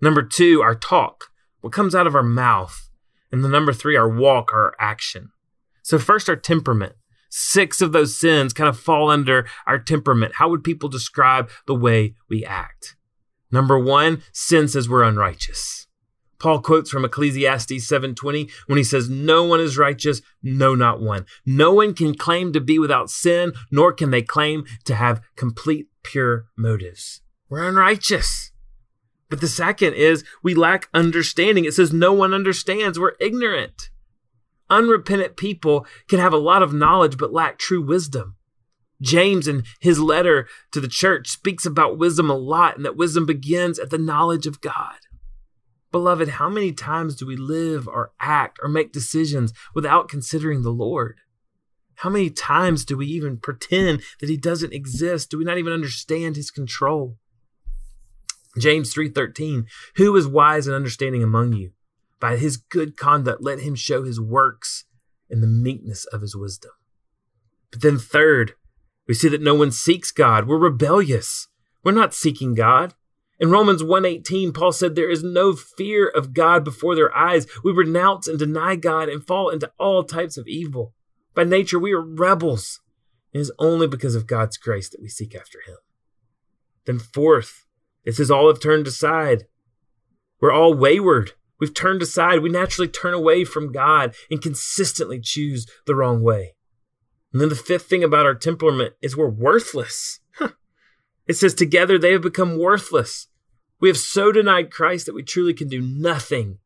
Number 0.00 0.22
two, 0.22 0.60
our 0.62 0.74
talk, 0.74 1.30
what 1.60 1.72
comes 1.72 1.94
out 1.94 2.06
of 2.06 2.14
our 2.14 2.22
mouth. 2.22 2.88
And 3.32 3.42
the 3.42 3.48
number 3.48 3.72
three, 3.72 3.96
our 3.96 4.08
walk, 4.08 4.52
our 4.52 4.74
action. 4.78 5.30
So, 5.84 5.98
first, 5.98 6.28
our 6.30 6.36
temperament. 6.36 6.94
Six 7.28 7.80
of 7.82 7.92
those 7.92 8.18
sins 8.18 8.52
kind 8.52 8.68
of 8.68 8.78
fall 8.78 9.10
under 9.10 9.46
our 9.66 9.78
temperament. 9.78 10.34
How 10.36 10.48
would 10.48 10.64
people 10.64 10.88
describe 10.88 11.50
the 11.66 11.74
way 11.74 12.14
we 12.28 12.44
act? 12.44 12.96
Number 13.52 13.78
one, 13.78 14.22
sin 14.32 14.66
says 14.66 14.88
we're 14.88 15.02
unrighteous. 15.04 15.86
Paul 16.38 16.60
quotes 16.60 16.90
from 16.90 17.04
Ecclesiastes 17.04 17.86
7:20 17.86 18.50
when 18.66 18.78
he 18.78 18.84
says, 18.84 19.10
"No 19.10 19.44
one 19.44 19.60
is 19.60 19.76
righteous, 19.76 20.22
no 20.42 20.74
not 20.74 21.00
one. 21.00 21.26
No 21.44 21.72
one 21.72 21.92
can 21.92 22.14
claim 22.14 22.52
to 22.52 22.60
be 22.60 22.78
without 22.78 23.10
sin, 23.10 23.52
nor 23.70 23.92
can 23.92 24.10
they 24.10 24.22
claim 24.22 24.64
to 24.84 24.94
have 24.94 25.22
complete 25.36 25.88
pure 26.02 26.46
motives." 26.56 27.20
We're 27.48 27.68
unrighteous. 27.68 28.52
But 29.28 29.40
the 29.40 29.48
second 29.48 29.94
is 29.94 30.24
we 30.42 30.54
lack 30.54 30.88
understanding. 30.94 31.64
It 31.64 31.74
says 31.74 31.92
no 31.92 32.12
one 32.12 32.32
understands. 32.32 32.98
We're 32.98 33.16
ignorant. 33.20 33.90
Unrepentant 34.74 35.36
people 35.36 35.86
can 36.08 36.18
have 36.18 36.32
a 36.32 36.36
lot 36.36 36.60
of 36.60 36.72
knowledge 36.72 37.16
but 37.16 37.32
lack 37.32 37.58
true 37.60 37.80
wisdom. 37.80 38.34
James, 39.00 39.46
in 39.46 39.62
his 39.80 40.00
letter 40.00 40.48
to 40.72 40.80
the 40.80 40.88
church, 40.88 41.28
speaks 41.28 41.64
about 41.64 41.96
wisdom 41.96 42.28
a 42.28 42.34
lot 42.34 42.74
and 42.74 42.84
that 42.84 42.96
wisdom 42.96 43.24
begins 43.24 43.78
at 43.78 43.90
the 43.90 43.98
knowledge 43.98 44.48
of 44.48 44.60
God. 44.60 44.96
Beloved, 45.92 46.28
how 46.28 46.48
many 46.48 46.72
times 46.72 47.14
do 47.14 47.24
we 47.24 47.36
live 47.36 47.86
or 47.86 48.10
act 48.18 48.58
or 48.64 48.68
make 48.68 48.92
decisions 48.92 49.52
without 49.76 50.08
considering 50.08 50.62
the 50.62 50.72
Lord? 50.72 51.18
How 51.98 52.10
many 52.10 52.28
times 52.28 52.84
do 52.84 52.96
we 52.96 53.06
even 53.06 53.36
pretend 53.36 54.02
that 54.18 54.28
he 54.28 54.36
doesn't 54.36 54.72
exist? 54.72 55.30
Do 55.30 55.38
we 55.38 55.44
not 55.44 55.58
even 55.58 55.72
understand 55.72 56.34
his 56.34 56.50
control? 56.50 57.16
James 58.58 58.92
3:13 58.92 59.66
Who 59.96 60.16
is 60.16 60.26
wise 60.26 60.66
and 60.66 60.74
understanding 60.74 61.22
among 61.22 61.52
you? 61.52 61.70
By 62.20 62.36
his 62.36 62.56
good 62.56 62.96
conduct, 62.96 63.42
let 63.42 63.60
him 63.60 63.74
show 63.74 64.04
his 64.04 64.20
works 64.20 64.84
in 65.28 65.40
the 65.40 65.46
meekness 65.46 66.04
of 66.06 66.20
his 66.20 66.36
wisdom. 66.36 66.72
But 67.70 67.82
then, 67.82 67.98
third, 67.98 68.54
we 69.06 69.14
see 69.14 69.28
that 69.28 69.42
no 69.42 69.54
one 69.54 69.72
seeks 69.72 70.10
God. 70.10 70.46
We're 70.46 70.58
rebellious. 70.58 71.48
We're 71.82 71.92
not 71.92 72.14
seeking 72.14 72.54
God. 72.54 72.94
In 73.38 73.50
Romans 73.50 73.82
1:18, 73.82 74.52
Paul 74.52 74.72
said 74.72 74.94
there 74.94 75.10
is 75.10 75.22
no 75.22 75.54
fear 75.54 76.08
of 76.08 76.34
God 76.34 76.64
before 76.64 76.94
their 76.94 77.14
eyes. 77.16 77.46
We 77.64 77.72
renounce 77.72 78.28
and 78.28 78.38
deny 78.38 78.76
God 78.76 79.08
and 79.08 79.26
fall 79.26 79.50
into 79.50 79.72
all 79.78 80.04
types 80.04 80.36
of 80.36 80.46
evil. 80.46 80.94
By 81.34 81.44
nature, 81.44 81.78
we 81.78 81.92
are 81.92 82.00
rebels. 82.00 82.80
It 83.32 83.40
is 83.40 83.52
only 83.58 83.88
because 83.88 84.14
of 84.14 84.28
God's 84.28 84.56
grace 84.56 84.88
that 84.90 85.02
we 85.02 85.08
seek 85.08 85.34
after 85.34 85.60
him. 85.66 85.76
Then 86.84 87.00
fourth, 87.00 87.66
it 88.04 88.14
says 88.14 88.30
all 88.30 88.46
have 88.46 88.60
turned 88.60 88.86
aside. 88.86 89.46
We're 90.40 90.52
all 90.52 90.74
wayward. 90.74 91.32
We've 91.60 91.74
turned 91.74 92.02
aside. 92.02 92.40
We 92.40 92.50
naturally 92.50 92.88
turn 92.88 93.14
away 93.14 93.44
from 93.44 93.72
God 93.72 94.14
and 94.30 94.42
consistently 94.42 95.20
choose 95.20 95.66
the 95.86 95.94
wrong 95.94 96.22
way. 96.22 96.54
And 97.32 97.40
then 97.40 97.48
the 97.48 97.54
fifth 97.54 97.86
thing 97.86 98.04
about 98.04 98.26
our 98.26 98.34
temperament 98.34 98.94
is 99.02 99.16
we're 99.16 99.28
worthless. 99.28 100.20
It 101.26 101.34
says, 101.34 101.54
Together 101.54 101.98
they 101.98 102.12
have 102.12 102.22
become 102.22 102.58
worthless. 102.58 103.28
We 103.80 103.88
have 103.88 103.98
so 103.98 104.32
denied 104.32 104.70
Christ 104.70 105.06
that 105.06 105.14
we 105.14 105.22
truly 105.22 105.54
can 105.54 105.68
do 105.68 105.80
nothing. 105.80 106.58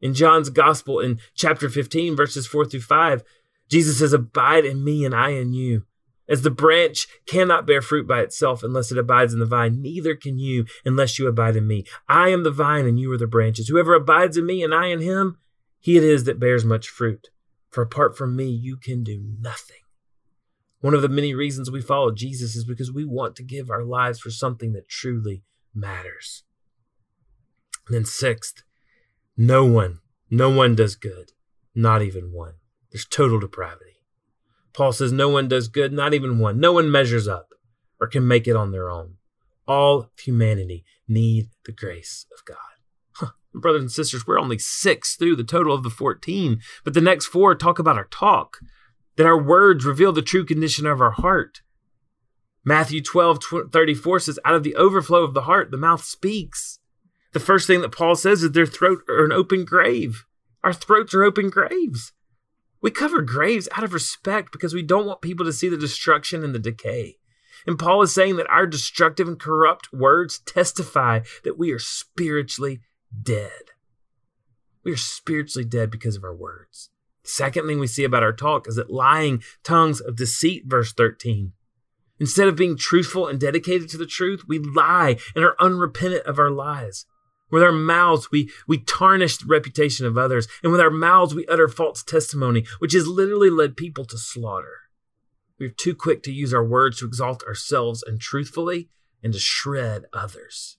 In 0.00 0.14
John's 0.14 0.50
Gospel, 0.50 1.00
in 1.00 1.18
chapter 1.34 1.68
15, 1.68 2.16
verses 2.16 2.46
4 2.46 2.66
through 2.66 2.80
5, 2.80 3.22
Jesus 3.68 3.98
says, 3.98 4.12
Abide 4.12 4.64
in 4.64 4.84
me 4.84 5.04
and 5.04 5.14
I 5.14 5.30
in 5.30 5.52
you. 5.52 5.84
As 6.28 6.42
the 6.42 6.50
branch 6.50 7.06
cannot 7.26 7.66
bear 7.66 7.80
fruit 7.80 8.06
by 8.06 8.20
itself 8.20 8.62
unless 8.62 8.90
it 8.90 8.98
abides 8.98 9.32
in 9.32 9.38
the 9.38 9.46
vine, 9.46 9.80
neither 9.80 10.16
can 10.16 10.38
you 10.38 10.66
unless 10.84 11.18
you 11.18 11.28
abide 11.28 11.56
in 11.56 11.66
me. 11.66 11.84
I 12.08 12.30
am 12.30 12.42
the 12.42 12.50
vine 12.50 12.86
and 12.86 12.98
you 12.98 13.12
are 13.12 13.18
the 13.18 13.26
branches. 13.26 13.68
Whoever 13.68 13.94
abides 13.94 14.36
in 14.36 14.44
me 14.44 14.64
and 14.64 14.74
I 14.74 14.86
in 14.86 15.00
him, 15.00 15.38
he 15.78 15.96
it 15.96 16.02
is 16.02 16.24
that 16.24 16.40
bears 16.40 16.64
much 16.64 16.88
fruit. 16.88 17.28
For 17.70 17.82
apart 17.82 18.16
from 18.16 18.34
me, 18.34 18.48
you 18.48 18.76
can 18.76 19.04
do 19.04 19.22
nothing. 19.40 19.76
One 20.80 20.94
of 20.94 21.02
the 21.02 21.08
many 21.08 21.34
reasons 21.34 21.70
we 21.70 21.80
follow 21.80 22.10
Jesus 22.10 22.56
is 22.56 22.64
because 22.64 22.92
we 22.92 23.04
want 23.04 23.36
to 23.36 23.42
give 23.42 23.70
our 23.70 23.84
lives 23.84 24.18
for 24.18 24.30
something 24.30 24.72
that 24.72 24.88
truly 24.88 25.44
matters. 25.74 26.44
And 27.86 27.94
then, 27.94 28.04
sixth, 28.04 28.62
no 29.36 29.64
one, 29.64 30.00
no 30.30 30.50
one 30.50 30.74
does 30.74 30.96
good, 30.96 31.32
not 31.74 32.02
even 32.02 32.32
one. 32.32 32.54
There's 32.90 33.06
total 33.06 33.38
depravity. 33.38 33.95
Paul 34.76 34.92
says 34.92 35.10
no 35.10 35.30
one 35.30 35.48
does 35.48 35.68
good, 35.68 35.92
not 35.92 36.12
even 36.12 36.38
one. 36.38 36.60
No 36.60 36.72
one 36.72 36.90
measures 36.90 37.26
up 37.26 37.54
or 37.98 38.06
can 38.06 38.28
make 38.28 38.46
it 38.46 38.56
on 38.56 38.72
their 38.72 38.90
own. 38.90 39.14
All 39.66 40.10
humanity 40.22 40.84
need 41.08 41.48
the 41.64 41.72
grace 41.72 42.26
of 42.36 42.44
God. 42.44 42.58
Huh. 43.12 43.30
Brothers 43.54 43.80
and 43.80 43.90
sisters, 43.90 44.26
we're 44.26 44.38
only 44.38 44.58
six 44.58 45.16
through 45.16 45.36
the 45.36 45.44
total 45.44 45.74
of 45.74 45.82
the 45.82 45.88
14, 45.88 46.60
but 46.84 46.92
the 46.92 47.00
next 47.00 47.26
four 47.26 47.54
talk 47.54 47.78
about 47.78 47.96
our 47.96 48.08
talk, 48.08 48.58
that 49.16 49.26
our 49.26 49.42
words 49.42 49.86
reveal 49.86 50.12
the 50.12 50.20
true 50.20 50.44
condition 50.44 50.86
of 50.86 51.00
our 51.00 51.12
heart. 51.12 51.62
Matthew 52.62 53.00
12 53.00 53.38
34 53.72 54.20
says, 54.20 54.38
Out 54.44 54.56
of 54.56 54.62
the 54.62 54.74
overflow 54.74 55.22
of 55.22 55.32
the 55.32 55.42
heart, 55.42 55.70
the 55.70 55.78
mouth 55.78 56.04
speaks. 56.04 56.80
The 57.32 57.40
first 57.40 57.66
thing 57.66 57.80
that 57.80 57.96
Paul 57.96 58.14
says 58.14 58.42
is 58.42 58.52
their 58.52 58.66
throat 58.66 59.00
are 59.08 59.24
an 59.24 59.32
open 59.32 59.64
grave. 59.64 60.26
Our 60.62 60.74
throats 60.74 61.14
are 61.14 61.24
open 61.24 61.48
graves. 61.48 62.12
We 62.82 62.90
cover 62.90 63.22
graves 63.22 63.68
out 63.72 63.84
of 63.84 63.94
respect 63.94 64.52
because 64.52 64.74
we 64.74 64.82
don't 64.82 65.06
want 65.06 65.22
people 65.22 65.44
to 65.46 65.52
see 65.52 65.68
the 65.68 65.76
destruction 65.76 66.44
and 66.44 66.54
the 66.54 66.58
decay. 66.58 67.16
And 67.66 67.78
Paul 67.78 68.02
is 68.02 68.14
saying 68.14 68.36
that 68.36 68.50
our 68.50 68.66
destructive 68.66 69.26
and 69.26 69.40
corrupt 69.40 69.92
words 69.92 70.38
testify 70.40 71.20
that 71.42 71.58
we 71.58 71.72
are 71.72 71.78
spiritually 71.78 72.80
dead. 73.22 73.50
We 74.84 74.92
are 74.92 74.96
spiritually 74.96 75.64
dead 75.64 75.90
because 75.90 76.16
of 76.16 76.24
our 76.24 76.34
words. 76.34 76.90
The 77.24 77.30
second 77.30 77.66
thing 77.66 77.80
we 77.80 77.88
see 77.88 78.04
about 78.04 78.22
our 78.22 78.32
talk 78.32 78.68
is 78.68 78.76
that 78.76 78.92
lying 78.92 79.42
tongues 79.64 80.00
of 80.00 80.16
deceit, 80.16 80.64
verse 80.66 80.92
13. 80.92 81.52
Instead 82.20 82.48
of 82.48 82.56
being 82.56 82.76
truthful 82.76 83.26
and 83.26 83.40
dedicated 83.40 83.88
to 83.90 83.98
the 83.98 84.06
truth, 84.06 84.44
we 84.46 84.58
lie 84.58 85.16
and 85.34 85.44
are 85.44 85.56
unrepentant 85.60 86.24
of 86.24 86.38
our 86.38 86.50
lies. 86.50 87.04
With 87.50 87.62
our 87.62 87.72
mouths, 87.72 88.30
we, 88.30 88.50
we 88.66 88.78
tarnish 88.78 89.38
the 89.38 89.46
reputation 89.46 90.04
of 90.04 90.18
others. 90.18 90.48
And 90.62 90.72
with 90.72 90.80
our 90.80 90.90
mouths, 90.90 91.34
we 91.34 91.46
utter 91.46 91.68
false 91.68 92.02
testimony, 92.02 92.64
which 92.78 92.92
has 92.92 93.06
literally 93.06 93.50
led 93.50 93.76
people 93.76 94.04
to 94.06 94.18
slaughter. 94.18 94.80
We're 95.58 95.68
too 95.70 95.94
quick 95.94 96.22
to 96.24 96.32
use 96.32 96.52
our 96.52 96.64
words 96.64 96.98
to 96.98 97.06
exalt 97.06 97.42
ourselves 97.44 98.02
and 98.02 98.20
truthfully 98.20 98.88
and 99.22 99.32
to 99.32 99.38
shred 99.38 100.04
others. 100.12 100.76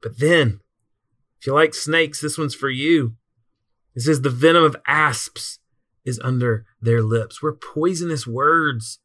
But 0.00 0.18
then, 0.18 0.60
if 1.40 1.46
you 1.46 1.52
like 1.52 1.74
snakes, 1.74 2.20
this 2.20 2.38
one's 2.38 2.54
for 2.54 2.70
you. 2.70 3.16
It 3.94 4.02
says, 4.02 4.22
The 4.22 4.30
venom 4.30 4.64
of 4.64 4.76
asps 4.86 5.58
is 6.04 6.20
under 6.20 6.64
their 6.80 7.02
lips. 7.02 7.42
We're 7.42 7.52
poisonous 7.52 8.26
words. 8.26 9.00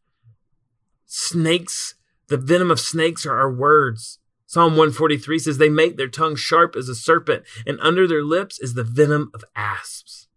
Snakes, 1.05 1.95
the 2.27 2.37
venom 2.37 2.71
of 2.71 2.79
snakes 2.79 3.25
are 3.25 3.37
our 3.37 3.51
words. 3.51 4.19
Psalm 4.51 4.73
143 4.73 5.39
says, 5.39 5.57
They 5.59 5.69
make 5.69 5.95
their 5.95 6.09
tongue 6.09 6.35
sharp 6.35 6.75
as 6.75 6.89
a 6.89 6.93
serpent, 6.93 7.45
and 7.65 7.79
under 7.79 8.05
their 8.05 8.21
lips 8.21 8.59
is 8.59 8.73
the 8.73 8.83
venom 8.83 9.31
of 9.33 9.45
asps. 9.55 10.27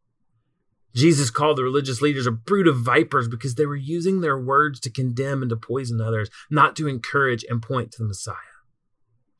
Jesus 0.95 1.31
called 1.31 1.59
the 1.59 1.65
religious 1.65 2.01
leaders 2.01 2.25
a 2.25 2.31
brood 2.31 2.69
of 2.69 2.79
vipers 2.79 3.27
because 3.27 3.57
they 3.57 3.67
were 3.67 3.75
using 3.75 4.21
their 4.21 4.39
words 4.39 4.79
to 4.79 4.91
condemn 4.91 5.43
and 5.43 5.51
to 5.51 5.57
poison 5.57 6.01
others, 6.01 6.31
not 6.49 6.77
to 6.77 6.87
encourage 6.87 7.45
and 7.51 7.61
point 7.61 7.91
to 7.91 7.99
the 7.99 8.07
Messiah. 8.07 8.37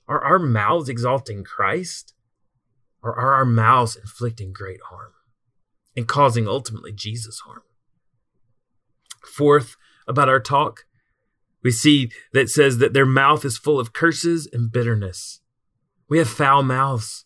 Are 0.09 0.25
our 0.25 0.41
mouths 0.41 0.89
exalting 0.89 1.45
Christ? 1.45 2.13
Or 3.01 3.17
are 3.17 3.35
our 3.35 3.45
mouths 3.45 3.95
inflicting 3.95 4.53
great 4.53 4.81
harm 4.91 5.13
and 5.97 6.09
causing 6.09 6.49
ultimately 6.49 6.91
Jesus 6.91 7.39
harm? 7.47 7.63
Fourth, 9.25 9.77
about 10.09 10.29
our 10.29 10.41
talk, 10.41 10.85
we 11.65 11.71
see 11.73 12.13
that 12.33 12.51
says 12.51 12.79
that 12.79 12.93
their 12.93 13.07
mouth 13.07 13.45
is 13.45 13.59
full 13.59 13.81
of 13.81 13.95
curses 13.95 14.47
and 14.53 14.71
bitterness. 14.71 15.41
We 16.09 16.19
have 16.19 16.29
foul 16.29 16.63
mouths. 16.63 17.25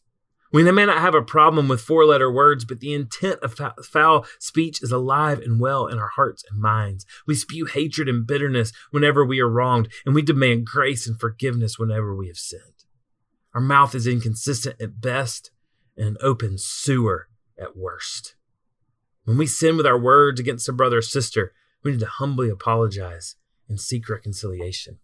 We 0.51 0.63
may 0.71 0.87
not 0.87 1.03
have 1.03 1.15
a 1.15 1.21
problem 1.21 1.69
with 1.69 1.83
four 1.83 2.07
letter 2.07 2.33
words, 2.33 2.65
but 2.65 2.81
the 2.81 2.95
intent 2.95 3.41
of 3.41 3.61
foul 3.85 4.25
speech 4.39 4.83
is 4.83 4.93
alive 4.93 5.41
and 5.41 5.61
well 5.61 5.87
in 5.87 5.99
our 5.99 6.09
hearts 6.09 6.43
and 6.51 6.59
minds. 6.59 7.05
We 7.27 7.35
spew 7.35 7.67
hatred 7.67 8.09
and 8.09 8.27
bitterness 8.27 8.73
whenever 8.91 9.27
we 9.27 9.41
are 9.41 9.49
wronged, 9.49 9.89
and 10.07 10.15
we 10.15 10.23
demand 10.23 10.65
grace 10.65 11.07
and 11.07 11.21
forgiveness 11.21 11.79
whenever 11.79 12.15
we 12.15 12.29
have 12.29 12.39
sinned. 12.39 12.63
Our 13.53 13.61
mouth 13.61 13.95
is 13.95 14.07
inconsistent 14.07 14.81
at 14.81 15.03
best 15.03 15.51
and 15.97 16.07
an 16.07 16.17
open 16.23 16.57
sewer 16.57 17.29
at 17.61 17.77
worst. 17.77 18.37
When 19.25 19.37
we 19.37 19.47
sin 19.47 19.77
with 19.77 19.87
our 19.87 19.99
words 19.99 20.41
against 20.41 20.69
a 20.69 20.73
brother 20.73 20.99
or 20.99 21.03
sister, 21.03 21.53
we 21.83 21.91
need 21.91 22.01
to 22.01 22.07
humbly 22.07 22.49
apologize 22.49 23.37
and 23.69 23.81
seek 23.81 24.09
reconciliation. 24.09 24.99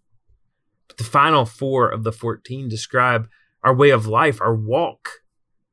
But 0.89 0.99
the 0.99 1.05
final 1.05 1.45
four 1.45 1.89
of 1.89 2.05
the 2.05 2.13
14 2.13 2.69
describe 2.69 3.29
our 3.63 3.75
way 3.75 3.91
of 3.91 4.07
life, 4.07 4.41
our 4.41 4.55
walk. 4.55 5.23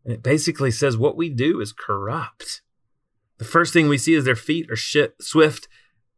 And 0.03 0.13
it 0.13 0.23
basically 0.23 0.71
says 0.71 0.97
what 0.97 1.17
we 1.17 1.29
do 1.29 1.59
is 1.59 1.73
corrupt. 1.73 2.61
The 3.37 3.45
first 3.45 3.73
thing 3.73 3.87
we 3.87 3.97
see 3.97 4.13
is 4.13 4.23
their 4.23 4.35
feet 4.35 4.69
are 4.71 4.75
swift 5.19 5.67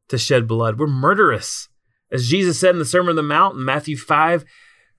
to 0.10 0.18
shed 0.18 0.48
blood. 0.48 0.78
We're 0.78 0.88
murderous. 0.88 1.70
As 2.12 2.30
Jesus 2.30 2.60
said 2.60 2.76
in 2.76 2.80
the 2.80 2.86
Sermon 2.86 3.12
on 3.12 3.16
the 3.16 3.24
Mount 3.24 3.58
in 3.58 3.66
Matthew 3.66 3.98
5, 3.98 4.46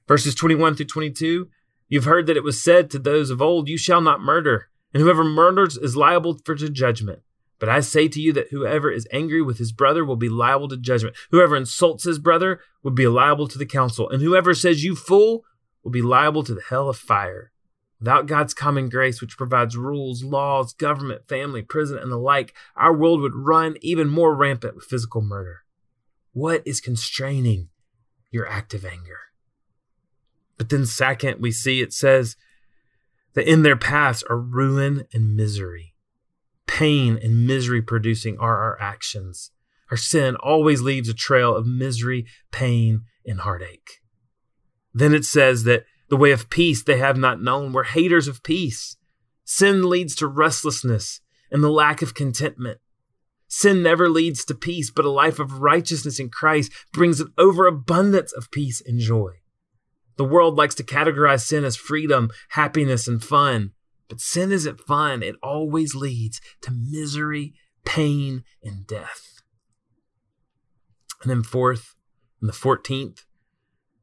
verses 0.09 0.35
21 0.35 0.75
through 0.75 0.87
22, 0.87 1.49
you've 1.89 2.05
heard 2.05 2.27
that 2.27 2.37
it 2.37 2.43
was 2.43 2.63
said 2.63 2.91
to 2.91 2.99
those 2.99 3.31
of 3.31 3.41
old, 3.41 3.69
You 3.69 3.79
shall 3.79 4.01
not 4.01 4.21
murder, 4.21 4.69
and 4.93 5.03
whoever 5.03 5.23
murders 5.23 5.77
is 5.77 5.97
liable 5.97 6.41
for 6.45 6.55
judgment. 6.55 7.21
But 7.65 7.73
I 7.73 7.81
say 7.81 8.09
to 8.09 8.21
you 8.21 8.31
that 8.35 8.51
whoever 8.51 8.91
is 8.91 9.09
angry 9.11 9.41
with 9.41 9.57
his 9.57 9.73
brother 9.73 10.05
will 10.05 10.17
be 10.17 10.29
liable 10.29 10.69
to 10.69 10.77
judgment. 10.77 11.17
Whoever 11.31 11.57
insults 11.57 12.05
his 12.05 12.19
brother 12.19 12.61
will 12.83 12.91
be 12.91 13.09
liable 13.09 13.49
to 13.49 13.57
the 13.57 13.65
council. 13.65 14.11
And 14.11 14.21
whoever 14.21 14.53
says, 14.53 14.85
You 14.85 14.95
fool, 14.95 15.47
will 15.83 15.91
be 15.91 16.03
liable 16.03 16.43
to 16.43 16.53
the 16.53 16.61
hell 16.61 16.91
of 16.91 16.99
fire. 16.99 17.53
Without 17.99 18.27
God's 18.27 18.53
common 18.53 18.91
grace, 18.91 19.23
which 19.23 19.39
provides 19.39 19.79
rules, 19.79 20.23
laws, 20.23 20.75
government, 20.75 21.27
family, 21.27 21.63
prison, 21.63 21.97
and 21.97 22.13
the 22.13 22.19
like, 22.19 22.53
our 22.77 22.95
world 22.95 23.23
would 23.23 23.35
run 23.35 23.77
even 23.81 24.11
more 24.11 24.35
rampant 24.35 24.75
with 24.75 24.85
physical 24.85 25.23
murder. 25.23 25.65
What 26.35 26.63
is 26.67 26.83
constraining 26.83 27.71
your 28.31 28.47
active 28.47 28.85
anger? 28.85 29.21
But 30.59 30.69
then, 30.69 30.85
second, 30.85 31.41
we 31.41 31.51
see 31.51 31.81
it 31.81 31.95
says 31.95 32.37
that 33.33 33.51
in 33.51 33.63
their 33.63 33.75
paths 33.75 34.23
are 34.29 34.39
ruin 34.39 35.07
and 35.15 35.35
misery 35.35 35.94
pain 36.67 37.19
and 37.23 37.47
misery 37.47 37.83
producing 37.83 38.39
are 38.39 38.63
our 38.63 38.81
actions. 38.81 39.51
Our 39.91 39.97
sin 39.97 40.37
always 40.37 40.81
leaves 40.81 41.09
a 41.09 41.15
trail 41.15 41.55
of 41.55 41.67
misery, 41.67 42.27
pain, 42.51 43.03
and 43.27 43.41
heartache. 43.41 44.01
Then 44.93 45.15
it 45.15 45.25
says 45.25 45.65
that 45.65 45.85
the 46.09 46.17
way 46.17 46.33
of 46.33 46.51
peace 46.51 46.83
they 46.83 46.99
have 46.99 47.17
not 47.17 47.43
known. 47.43 47.73
We're 47.73 47.85
haters 47.85 48.29
of 48.29 48.43
peace. 48.43 48.97
Sin 49.45 49.89
leads 49.89 50.15
to 50.17 50.27
restlessness 50.27 51.21
and 51.51 51.63
the 51.63 51.71
lack 51.71 52.03
of 52.03 52.15
contentment. 52.15 52.79
Sin 53.49 53.83
never 53.83 54.09
leads 54.09 54.45
to 54.45 54.55
peace, 54.55 54.91
but 54.91 55.05
a 55.05 55.11
life 55.11 55.39
of 55.39 55.61
righteousness 55.61 56.19
in 56.19 56.29
Christ 56.29 56.73
brings 56.93 57.21
an 57.21 57.33
overabundance 57.39 58.33
of 58.33 58.51
peace 58.51 58.83
and 58.85 58.99
joy. 58.99 59.33
The 60.17 60.25
world 60.25 60.57
likes 60.57 60.75
to 60.77 60.83
categorize 60.83 61.43
sin 61.43 61.65
as 61.65 61.77
freedom, 61.77 62.31
happiness, 62.51 63.07
and 63.07 63.23
fun. 63.23 63.73
But 64.09 64.21
sin 64.21 64.53
isn't 64.53 64.81
fun, 64.81 65.23
it 65.23 65.37
always 65.43 65.95
leads 65.95 66.41
to 66.63 66.71
misery, 66.71 67.55
pain, 67.85 68.45
and 68.63 68.87
death. 68.87 69.43
And 71.23 71.31
then, 71.31 71.43
fourth, 71.43 71.95
and 72.41 72.49
the 72.49 72.55
14th, 72.55 73.25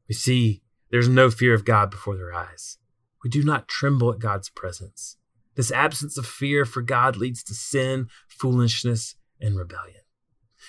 we 0.07 0.15
see 0.15 0.63
there's 0.89 1.07
no 1.07 1.29
fear 1.29 1.53
of 1.53 1.65
God 1.65 1.91
before 1.91 2.17
their 2.17 2.33
eyes. 2.33 2.77
We 3.23 3.29
do 3.29 3.43
not 3.43 3.67
tremble 3.67 4.11
at 4.11 4.19
God's 4.19 4.49
presence. 4.49 5.17
This 5.55 5.71
absence 5.71 6.17
of 6.17 6.25
fear 6.25 6.65
for 6.65 6.81
God 6.81 7.17
leads 7.17 7.43
to 7.43 7.53
sin, 7.53 8.07
foolishness, 8.27 9.15
and 9.39 9.57
rebellion. 9.57 10.01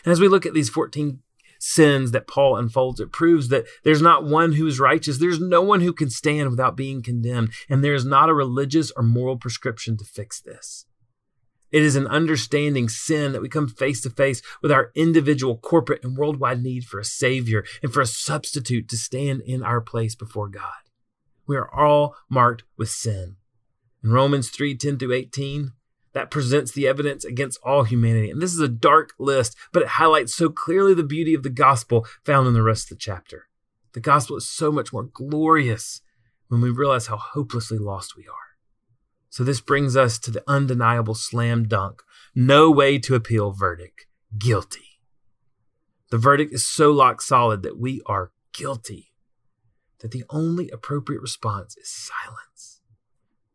And 0.05 0.13
as 0.13 0.21
we 0.21 0.29
look 0.29 0.45
at 0.45 0.55
these 0.55 0.69
14 0.69 1.21
sins 1.63 2.11
that 2.11 2.27
Paul 2.27 2.57
unfolds, 2.57 2.99
it 2.99 3.13
proves 3.13 3.49
that 3.49 3.67
there's 3.85 4.03
not 4.03 4.25
one 4.25 4.53
who 4.53 4.67
is 4.67 4.81
righteous. 4.81 5.19
There's 5.19 5.41
no 5.41 5.63
one 5.63 5.81
who 5.81 5.93
can 5.93 6.11
stand 6.11 6.51
without 6.51 6.77
being 6.77 7.03
condemned. 7.03 7.53
And 7.69 7.85
there 7.85 7.95
is 7.95 8.05
not 8.05 8.29
a 8.29 8.35
religious 8.35 8.91
or 8.97 9.05
moral 9.05 9.37
prescription 9.37 9.97
to 9.99 10.05
fix 10.05 10.41
this. 10.41 10.87
It 11.71 11.83
is 11.83 11.95
an 11.95 12.09
understanding 12.09 12.89
sin 12.89 13.33
that 13.33 13.41
we 13.41 13.49
come 13.49 13.69
face 13.69 14.01
to 14.03 14.11
face 14.11 14.43
with 14.61 14.73
our 14.73 14.91
individual, 14.95 15.57
corporate, 15.57 16.05
and 16.05 16.17
worldwide 16.17 16.63
need 16.63 16.85
for 16.85 16.99
a 16.99 17.05
Savior 17.05 17.65
and 17.81 17.93
for 17.93 18.01
a 18.01 18.07
substitute 18.07 18.89
to 18.89 18.97
stand 18.97 19.41
in 19.43 19.63
our 19.63 19.81
place 19.81 20.17
before 20.17 20.49
God. 20.49 20.83
We 21.47 21.57
are 21.57 21.73
all 21.73 22.17
marked 22.29 22.65
with 22.77 22.91
sin. 22.91 23.37
In 24.03 24.11
Romans 24.11 24.51
3 24.51 24.77
10 24.77 24.99
through 24.99 25.13
18, 25.13 25.73
that 26.13 26.31
presents 26.31 26.73
the 26.73 26.87
evidence 26.87 27.25
against 27.25 27.59
all 27.63 27.85
humanity. 27.85 28.31
And 28.31 28.41
this 28.41 28.53
is 28.53 28.61
a 28.61 28.69
dark 28.69 29.15
list, 29.19 29.57
but 29.73 29.83
it 29.83 29.89
highlights 29.89 30.35
so 30.35 30.51
clearly 30.51 30.95
the 30.95 31.03
beauty 31.03 31.35
of 31.35 31.43
the 31.43 31.51
gospel 31.51 32.07
found 32.25 32.47
in 32.47 32.55
the 32.55 32.63
rest 32.63 32.91
of 32.91 32.99
the 32.99 33.03
chapter. 33.03 33.49
The 33.93 34.01
gospel 34.01 34.37
is 34.37 34.49
so 34.49 34.73
much 34.73 34.93
more 34.93 35.05
glorious 35.05 36.01
when 36.49 36.61
we 36.61 36.71
realize 36.71 37.07
how 37.07 37.17
hopelessly 37.17 37.79
lost 37.79 38.17
we 38.17 38.25
are. 38.25 38.35
So 39.31 39.45
this 39.45 39.61
brings 39.61 39.97
us 39.97 40.19
to 40.21 40.31
the 40.31 40.45
undeniable 40.47 41.15
slam 41.15 41.67
dunk 41.67 42.03
no 42.35 42.71
way 42.71 42.99
to 42.99 43.15
appeal 43.15 43.53
verdict 43.53 44.07
guilty. 44.39 45.01
The 46.11 46.19
verdict 46.19 46.53
is 46.53 46.67
so 46.67 46.91
lock 46.91 47.23
solid 47.23 47.63
that 47.63 47.79
we 47.79 48.03
are 48.07 48.33
guilty, 48.53 49.13
that 50.01 50.11
the 50.11 50.25
only 50.31 50.69
appropriate 50.71 51.23
response 51.23 51.77
is 51.77 51.91
silence. 51.91 52.52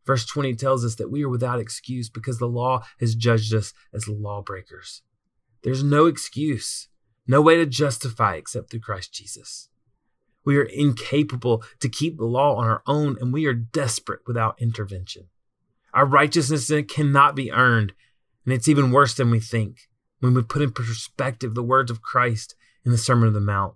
Verse 0.08 0.24
20 0.24 0.54
tells 0.54 0.86
us 0.86 0.94
that 0.94 1.10
we 1.10 1.22
are 1.22 1.28
without 1.28 1.60
excuse 1.60 2.08
because 2.08 2.38
the 2.38 2.46
law 2.46 2.82
has 2.98 3.14
judged 3.14 3.52
us 3.52 3.74
as 3.92 4.08
lawbreakers. 4.08 5.02
There's 5.62 5.84
no 5.84 6.06
excuse, 6.06 6.88
no 7.26 7.42
way 7.42 7.56
to 7.56 7.66
justify 7.66 8.36
except 8.36 8.70
through 8.70 8.80
Christ 8.80 9.12
Jesus. 9.12 9.68
We 10.46 10.56
are 10.56 10.62
incapable 10.62 11.62
to 11.80 11.90
keep 11.90 12.16
the 12.16 12.24
law 12.24 12.56
on 12.56 12.66
our 12.66 12.82
own, 12.86 13.18
and 13.20 13.34
we 13.34 13.44
are 13.44 13.52
desperate 13.52 14.20
without 14.26 14.58
intervention. 14.58 15.24
Our 15.92 16.06
righteousness 16.06 16.72
cannot 16.88 17.36
be 17.36 17.52
earned, 17.52 17.92
and 18.46 18.54
it's 18.54 18.66
even 18.66 18.92
worse 18.92 19.12
than 19.12 19.30
we 19.30 19.40
think 19.40 19.90
when 20.20 20.32
we 20.32 20.40
put 20.42 20.62
in 20.62 20.72
perspective 20.72 21.54
the 21.54 21.62
words 21.62 21.90
of 21.90 22.00
Christ 22.00 22.54
in 22.82 22.92
the 22.92 22.96
Sermon 22.96 23.28
on 23.28 23.34
the 23.34 23.40
Mount. 23.40 23.74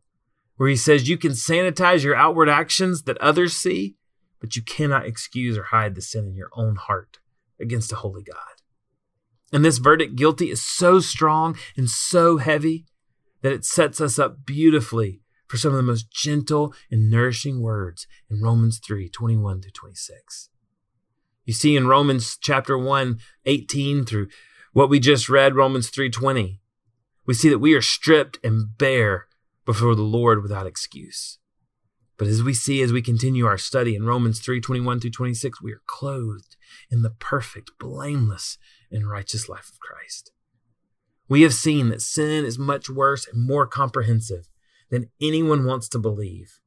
where 0.57 0.71
he 0.71 0.77
says 0.77 1.11
you 1.11 1.19
can 1.19 1.33
sanitize 1.33 2.05
your 2.05 2.17
outward 2.17 2.49
actions 2.49 3.03
that 3.03 3.19
others 3.19 3.55
see, 3.55 3.97
but 4.43 4.57
you 4.57 4.61
cannot 4.61 5.07
excuse 5.07 5.57
or 5.57 5.63
hide 5.63 5.95
the 5.95 6.03
sin 6.03 6.27
in 6.27 6.35
your 6.35 6.51
own 6.55 6.77
heart 6.77 7.21
against 7.59 7.93
a 7.93 7.97
holy 7.97 8.23
God. 8.23 8.37
And 9.53 9.65
this 9.65 9.79
verdict, 9.79 10.17
guilty, 10.17 10.51
is 10.51 10.63
so 10.63 11.01
strong 11.01 11.57
and 11.77 11.89
so 11.89 12.39
heavy 12.39 12.87
that 13.43 13.53
it 13.53 13.65
sets 13.65 14.01
us 14.01 14.19
up 14.19 14.45
beautifully 14.45 15.23
for 15.47 15.57
some 15.57 15.71
of 15.71 15.77
the 15.77 15.83
most 15.83 16.11
gentle 16.11 16.75
and 16.91 17.11
nourishing 17.11 17.63
words 17.63 18.07
in 18.29 18.43
Romans 18.43 18.81
3 18.85 19.09
21 19.09 19.61
to 19.61 19.71
26. 19.71 20.51
You 21.45 21.53
see 21.53 21.77
in 21.77 21.87
Romans 21.87 22.37
chapter 22.41 22.77
1, 22.77 23.19
18 23.47 24.05
through 24.05 24.29
what 24.73 24.89
we 24.89 24.99
just 24.99 25.29
read, 25.29 25.55
Romans 25.55 25.91
3:20, 25.91 26.61
we 27.27 27.35
see 27.35 27.49
that 27.49 27.59
we 27.59 27.75
are 27.75 27.83
stripped 27.83 28.39
and 28.43 28.77
bare 28.79 29.29
before 29.65 29.95
the 29.95 30.03
Lord 30.03 30.43
without 30.43 30.67
excuse. 30.67 31.39
But 32.23 32.31
as 32.31 32.45
we 32.45 32.55
see 32.55 32.83
as 32.83 32.93
we 32.93 33.03
continue 33.03 33.47
our 33.47 33.59
study 33.59 33.97
in 33.97 34.05
Romans 34.07 34.39
3:21 34.39 35.01
through 35.01 35.11
26, 35.11 35.61
we 35.61 35.73
are 35.73 35.83
clothed 35.87 36.55
in 36.89 37.03
the 37.03 37.11
perfect, 37.11 37.73
blameless, 37.81 38.59
and 38.93 39.11
righteous 39.11 39.49
life 39.49 39.69
of 39.69 39.81
Christ. 39.81 40.31
We 41.29 41.43
have 41.43 41.53
seen 41.53 41.89
that 41.89 42.01
sin 42.01 42.45
is 42.45 42.61
much 42.61 42.89
worse 42.89 43.27
and 43.27 43.45
more 43.45 43.67
comprehensive 43.67 44.49
than 44.89 45.11
anyone 45.21 45.65
wants 45.65 45.89
to 45.89 45.99
believe. 45.99 46.61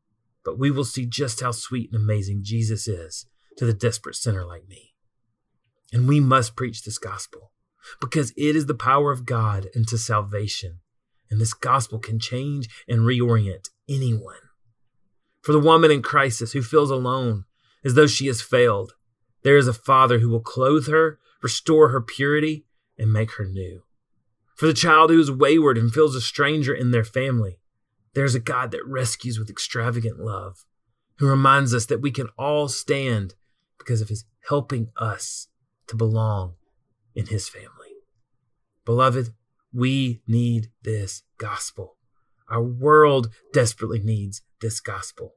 But 0.44 0.60
we 0.60 0.72
will 0.72 0.84
see 0.84 1.06
just 1.06 1.40
how 1.40 1.52
sweet 1.52 1.90
and 1.90 2.02
amazing 2.02 2.44
Jesus 2.44 2.86
is 2.86 3.26
to 3.56 3.66
the 3.66 3.74
desperate 3.74 4.18
sinner 4.18 4.46
like 4.46 4.68
me. 4.68 4.94
And 5.94 6.06
we 6.06 6.20
must 6.20 6.58
preach 6.58 6.84
this 6.84 6.98
gospel 6.98 7.54
because 8.02 8.34
it 8.36 8.58
is 8.58 8.66
the 8.66 8.76
power 8.76 9.10
of 9.10 9.26
God 9.26 9.70
into 9.74 9.98
salvation. 9.98 10.82
And 11.32 11.40
this 11.40 11.54
gospel 11.54 11.98
can 11.98 12.20
change 12.20 12.68
and 12.90 13.04
reorient 13.04 13.70
anyone. 13.88 14.45
For 15.46 15.52
the 15.52 15.60
woman 15.60 15.92
in 15.92 16.02
crisis 16.02 16.54
who 16.54 16.64
feels 16.64 16.90
alone 16.90 17.46
as 17.84 17.94
though 17.94 18.08
she 18.08 18.26
has 18.26 18.42
failed, 18.42 18.94
there 19.44 19.58
is 19.58 19.68
a 19.68 19.74
Father 19.74 20.18
who 20.18 20.28
will 20.28 20.40
clothe 20.40 20.88
her, 20.88 21.20
restore 21.44 21.90
her 21.90 22.02
purity, 22.02 22.66
and 22.98 23.14
make 23.14 23.34
her 23.34 23.46
new. 23.46 23.84
For 24.56 24.66
the 24.66 24.74
child 24.74 25.12
who 25.12 25.20
is 25.20 25.30
wayward 25.30 25.78
and 25.78 25.94
feels 25.94 26.16
a 26.16 26.22
stranger 26.22 26.74
in 26.74 26.90
their 26.90 27.04
family, 27.04 27.60
there 28.16 28.26
is 28.26 28.34
a 28.34 28.40
God 28.40 28.72
that 28.72 28.88
rescues 28.88 29.38
with 29.38 29.52
extravagant 29.52 30.20
love, 30.20 30.66
who 31.20 31.30
reminds 31.30 31.76
us 31.76 31.86
that 31.86 32.02
we 32.02 32.10
can 32.10 32.30
all 32.40 32.68
stand 32.68 33.36
because 33.78 34.02
of 34.02 34.10
his 34.10 34.26
helping 34.50 34.90
us 34.98 35.50
to 35.86 35.96
belong 35.96 36.56
in 37.14 37.28
his 37.28 37.48
family. 37.48 38.02
Beloved, 38.84 39.36
we 39.72 40.24
need 40.26 40.72
this 40.82 41.22
gospel. 41.38 41.95
Our 42.50 42.64
world 42.64 43.30
desperately 43.54 44.00
needs 44.00 44.42
this 44.62 44.80
gospel. 44.80 45.36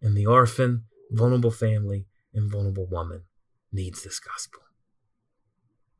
And 0.00 0.16
the 0.16 0.26
orphan, 0.26 0.84
vulnerable 1.10 1.50
family, 1.50 2.06
and 2.32 2.50
vulnerable 2.50 2.86
woman 2.86 3.24
needs 3.72 4.02
this 4.02 4.18
gospel. 4.18 4.62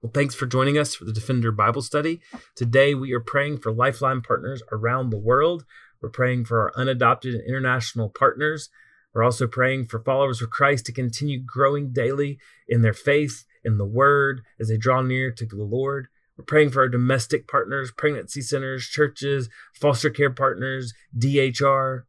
Well, 0.00 0.12
thanks 0.14 0.35
for 0.35 0.46
joining 0.46 0.79
us 0.79 0.94
for 0.94 1.05
the 1.05 1.12
Defender 1.12 1.53
Bible 1.53 1.83
Study. 1.83 2.22
Today 2.57 2.94
we 2.94 3.12
are 3.12 3.20
praying 3.20 3.59
for 3.59 3.70
Lifeline 3.70 4.22
partners 4.22 4.62
around 4.72 5.11
the 5.11 5.18
world. 5.18 5.66
We're 6.00 6.09
praying 6.09 6.46
for 6.46 6.61
our 6.61 6.72
unadopted 6.74 7.35
and 7.35 7.46
international 7.46 8.09
partners. 8.09 8.70
We're 9.12 9.24
also 9.24 9.46
praying 9.46 9.88
for 9.88 9.98
followers 9.98 10.40
of 10.40 10.48
Christ 10.48 10.87
to 10.87 10.92
continue 10.92 11.42
growing 11.42 11.92
daily 11.92 12.38
in 12.66 12.81
their 12.81 12.94
faith, 12.94 13.44
in 13.62 13.76
the 13.76 13.85
Word, 13.85 14.40
as 14.59 14.68
they 14.68 14.79
draw 14.79 15.03
near 15.03 15.31
to 15.33 15.44
the 15.44 15.62
Lord. 15.62 16.09
We're 16.40 16.44
praying 16.44 16.70
for 16.70 16.81
our 16.81 16.88
domestic 16.88 17.46
partners, 17.46 17.92
pregnancy 17.94 18.40
centers, 18.40 18.87
churches, 18.87 19.50
foster 19.74 20.09
care 20.09 20.31
partners, 20.31 20.94
DHR. 21.14 22.05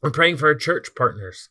We're 0.00 0.12
praying 0.12 0.36
for 0.36 0.46
our 0.46 0.54
church 0.54 0.90
partners. 0.94 1.48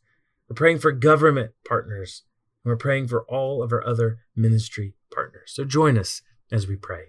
We're 0.47 0.55
praying 0.55 0.79
for 0.79 0.93
government 0.93 1.51
partners. 1.67 2.23
And 2.63 2.71
we're 2.71 2.77
praying 2.77 3.09
for 3.09 3.25
all 3.25 3.61
of 3.61 3.73
our 3.73 3.85
other 3.85 4.19
ministry 4.37 4.93
partners. 5.13 5.51
So 5.53 5.65
join 5.65 5.97
us 5.97 6.21
as 6.49 6.65
we 6.65 6.77
pray. 6.77 7.07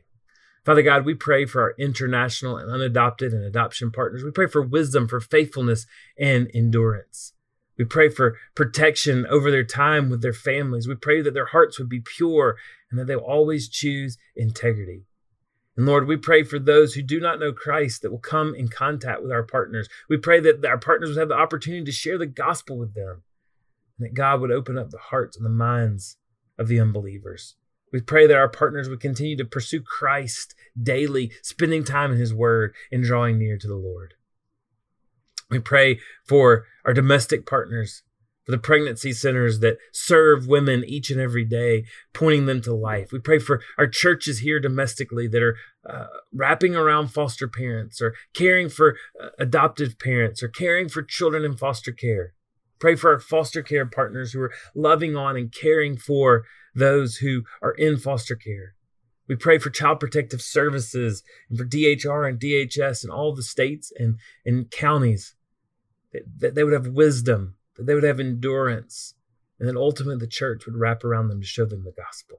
Father 0.65 0.83
God, 0.83 1.05
we 1.05 1.15
pray 1.15 1.47
for 1.47 1.63
our 1.63 1.75
international 1.79 2.57
and 2.57 2.69
unadopted 2.69 3.33
and 3.33 3.45
adoption 3.45 3.93
partners. 3.93 4.25
We 4.25 4.33
pray 4.33 4.49
for 4.49 4.63
wisdom, 4.63 5.07
for 5.07 5.21
faithfulness, 5.21 5.87
and 6.19 6.51
endurance. 6.53 7.35
We 7.79 7.85
pray 7.85 8.09
for 8.09 8.37
protection 8.55 9.27
over 9.27 9.51
their 9.51 9.65
time 9.65 10.09
with 10.09 10.23
their 10.23 10.33
families. 10.33 10.89
We 10.89 10.95
pray 10.95 11.21
that 11.23 11.35
their 11.35 11.47
hearts 11.47 11.79
would 11.79 11.89
be 11.89 12.01
pure 12.01 12.57
and 12.91 12.99
that 12.99 13.07
they'll 13.07 13.19
always 13.19 13.69
choose 13.69 14.17
integrity. 14.35 15.05
And 15.77 15.85
Lord, 15.85 16.07
we 16.07 16.17
pray 16.17 16.43
for 16.43 16.59
those 16.59 16.95
who 16.95 17.03
do 17.03 17.21
not 17.21 17.39
know 17.39 17.53
Christ 17.53 18.01
that 18.01 18.11
will 18.11 18.19
come 18.19 18.55
in 18.55 18.69
contact 18.69 19.23
with 19.23 19.31
our 19.31 19.43
partners. 19.43 19.89
We 20.09 20.17
pray 20.17 20.41
that 20.41 20.65
our 20.65 20.79
partners 20.79 21.11
would 21.11 21.19
have 21.19 21.29
the 21.29 21.35
opportunity 21.35 21.85
to 21.85 21.93
share 21.93 22.17
the 22.17 22.27
gospel 22.27 22.79
with 22.79 22.95
them 22.95 23.23
and 23.99 24.07
that 24.07 24.15
God 24.15 24.41
would 24.41 24.51
open 24.51 24.79
up 24.79 24.91
the 24.91 24.99
hearts 24.99 25.37
and 25.37 25.45
the 25.45 25.51
minds 25.51 26.17
of 26.59 26.69
the 26.69 26.81
unbelievers. 26.81 27.57
We 27.93 28.01
pray 28.01 28.27
that 28.27 28.37
our 28.37 28.49
partners 28.49 28.89
would 28.89 29.01
continue 29.01 29.37
to 29.37 29.45
pursue 29.45 29.81
Christ 29.81 30.55
daily, 30.81 31.31
spending 31.43 31.85
time 31.85 32.12
in 32.12 32.19
His 32.19 32.35
Word 32.35 32.75
and 32.91 33.05
drawing 33.05 33.39
near 33.39 33.59
to 33.59 33.69
the 33.69 33.77
Lord. 33.77 34.15
We 35.49 35.61
pray 35.61 36.01
for 36.25 36.65
our 36.85 36.93
domestic 36.93 37.47
partners, 37.47 38.03
for 38.45 38.53
the 38.53 38.59
pregnancy 38.59 39.13
centers 39.13 39.61
that 39.61 39.79
serve 39.93 40.49
women 40.49 40.85
each 40.85 41.11
and 41.11 41.21
every 41.21 41.45
day, 41.45 41.85
pointing 42.13 42.47
them 42.47 42.61
to 42.63 42.75
life. 42.75 43.13
We 43.13 43.21
pray 43.21 43.39
for 43.39 43.63
our 43.79 43.87
churches 43.87 44.41
here 44.41 44.59
domestically 44.59 45.29
that 45.29 45.43
are 45.43 45.57
uh, 45.89 46.07
wrapping 46.33 46.75
around 46.75 47.09
foster 47.09 47.47
parents 47.47 48.01
or 48.01 48.15
caring 48.35 48.69
for 48.69 48.97
uh, 49.23 49.29
adoptive 49.39 49.99
parents 50.01 50.43
or 50.43 50.49
caring 50.49 50.89
for 50.89 51.03
children 51.03 51.45
in 51.45 51.57
foster 51.57 51.93
care. 51.93 52.35
Pray 52.81 52.97
for 52.97 53.13
our 53.13 53.21
foster 53.21 53.63
care 53.63 53.87
partners 53.87 54.33
who 54.33 54.41
are 54.41 54.53
loving 54.75 55.17
on 55.17 55.37
and 55.37 55.53
caring 55.53 55.97
for 55.97 56.45
those 56.75 57.17
who 57.17 57.43
are 57.63 57.73
in 57.73 57.97
foster 57.97 58.35
care. 58.35 58.75
We 59.29 59.37
pray 59.37 59.59
for 59.59 59.71
child 59.71 60.01
protective 60.01 60.43
services 60.43 61.23
and 61.49 61.59
for 61.59 61.65
DHR 61.65 62.29
and 62.29 62.39
DHS 62.39 63.03
and 63.03 63.13
all 63.13 63.35
the 63.35 63.43
states 63.43 63.93
and, 63.97 64.19
and 64.45 64.71
counties 64.71 65.36
that, 66.39 66.55
they 66.55 66.65
would 66.65 66.73
have 66.73 66.89
wisdom, 66.89 67.57
that 67.77 67.87
they 67.87 67.95
would 67.95 68.05
have 68.05 68.21
endurance, 68.21 69.15
and 69.59 69.69
that 69.69 69.77
ultimately 69.77 70.19
the 70.19 70.27
church 70.27 70.67
would 70.67 70.77
wrap 70.77 71.05
around 71.05 71.29
them 71.29 71.41
to 71.41 71.47
show 71.47 71.65
them 71.65 71.85
the 71.85 71.93
gospel. 71.93 72.39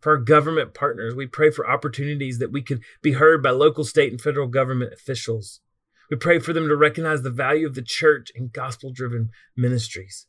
For 0.00 0.12
our 0.12 0.18
government 0.18 0.74
partners, 0.74 1.14
we 1.14 1.26
pray 1.26 1.50
for 1.50 1.68
opportunities 1.68 2.38
that 2.38 2.52
we 2.52 2.62
could 2.62 2.82
be 3.02 3.12
heard 3.12 3.42
by 3.42 3.50
local, 3.50 3.84
state, 3.84 4.12
and 4.12 4.20
federal 4.20 4.46
government 4.46 4.92
officials 4.92 5.60
we 6.10 6.16
pray 6.16 6.38
for 6.38 6.52
them 6.52 6.68
to 6.68 6.76
recognize 6.76 7.22
the 7.22 7.30
value 7.30 7.66
of 7.66 7.74
the 7.74 7.82
church 7.82 8.32
and 8.34 8.52
gospel 8.52 8.90
driven 8.90 9.30
ministries. 9.56 10.26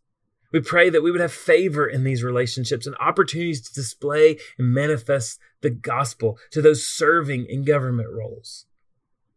We 0.52 0.60
pray 0.60 0.90
that 0.90 1.04
we 1.04 1.12
would 1.12 1.22
have 1.22 1.32
favor 1.32 1.88
in 1.88 2.04
these 2.04 2.24
relationships 2.24 2.88
and 2.88 2.96
opportunities 3.00 3.62
to 3.62 3.74
display 3.74 4.40
and 4.58 4.74
manifest 4.74 5.40
the 5.62 5.70
gospel 5.70 6.38
to 6.52 6.62
those 6.62 6.88
serving 6.88 7.46
in 7.48 7.64
government 7.64 8.10
roles. 8.12 8.66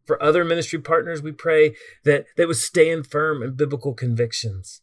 For 0.05 0.23
other 0.23 0.45
ministry 0.45 0.81
partners, 0.81 1.23
we 1.23 1.33
pray 1.33 1.75
that 2.05 2.27
they 2.37 2.47
would 2.47 2.57
stand 2.57 3.07
firm 3.07 3.43
in 3.43 3.55
biblical 3.55 3.95
convictions. 3.95 4.83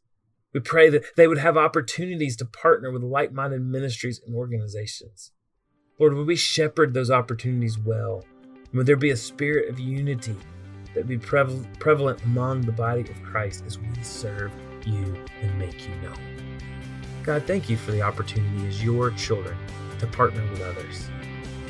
We 0.53 0.59
pray 0.61 0.89
that 0.89 1.15
they 1.15 1.27
would 1.27 1.37
have 1.37 1.57
opportunities 1.57 2.35
to 2.37 2.45
partner 2.45 2.91
with 2.91 3.03
like 3.03 3.31
minded 3.31 3.61
ministries 3.61 4.21
and 4.25 4.35
organizations. 4.35 5.31
Lord, 5.99 6.13
would 6.13 6.27
we 6.27 6.35
shepherd 6.35 6.93
those 6.93 7.11
opportunities 7.11 7.77
well? 7.77 8.23
And 8.53 8.73
would 8.73 8.85
there 8.85 8.95
be 8.95 9.09
a 9.09 9.17
spirit 9.17 9.69
of 9.69 9.79
unity 9.79 10.35
that 10.93 11.07
be 11.07 11.17
prevalent 11.17 12.23
among 12.23 12.61
the 12.61 12.71
body 12.71 13.01
of 13.01 13.23
Christ 13.23 13.63
as 13.65 13.77
we 13.77 13.87
serve 14.01 14.51
you 14.85 15.15
and 15.41 15.59
make 15.59 15.87
you 15.87 15.95
known. 15.97 16.17
God, 17.23 17.43
thank 17.43 17.69
you 17.69 17.77
for 17.77 17.91
the 17.91 18.01
opportunity 18.01 18.67
as 18.67 18.83
your 18.83 19.11
children 19.11 19.57
to 19.99 20.07
partner 20.07 20.41
with 20.49 20.61
others. 20.61 21.09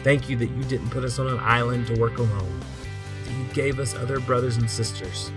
Thank 0.03 0.29
you 0.29 0.37
that 0.37 0.49
you 0.51 0.63
didn't 0.63 0.89
put 0.89 1.03
us 1.03 1.19
on 1.19 1.27
an 1.27 1.39
island 1.39 1.87
to 1.87 1.99
work 1.99 2.17
alone, 2.17 2.61
you 3.31 3.45
gave 3.53 3.79
us 3.79 3.95
other 3.95 4.19
brothers 4.19 4.57
and 4.57 4.69
sisters 4.69 5.31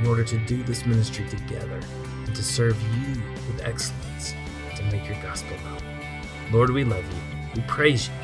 in 0.00 0.06
order 0.06 0.24
to 0.24 0.38
do 0.46 0.62
this 0.62 0.86
ministry 0.86 1.28
together 1.28 1.80
and 2.26 2.34
to 2.34 2.42
serve 2.42 2.80
you 2.96 3.22
with 3.46 3.62
excellence 3.62 4.34
to 4.76 4.82
make 4.84 5.06
your 5.08 5.20
gospel 5.22 5.56
known. 5.64 5.80
Lord, 6.52 6.70
we 6.70 6.84
love 6.84 7.04
you. 7.04 7.20
We 7.54 7.62
praise 7.62 8.08
you. 8.08 8.14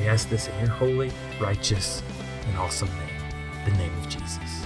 We 0.00 0.08
ask 0.08 0.28
this 0.28 0.48
in 0.48 0.58
your 0.60 0.68
holy, 0.68 1.10
righteous, 1.40 2.02
and 2.46 2.56
awesome 2.58 2.88
name, 2.88 3.64
the 3.64 3.72
name 3.72 3.96
of 3.98 4.08
Jesus. 4.08 4.65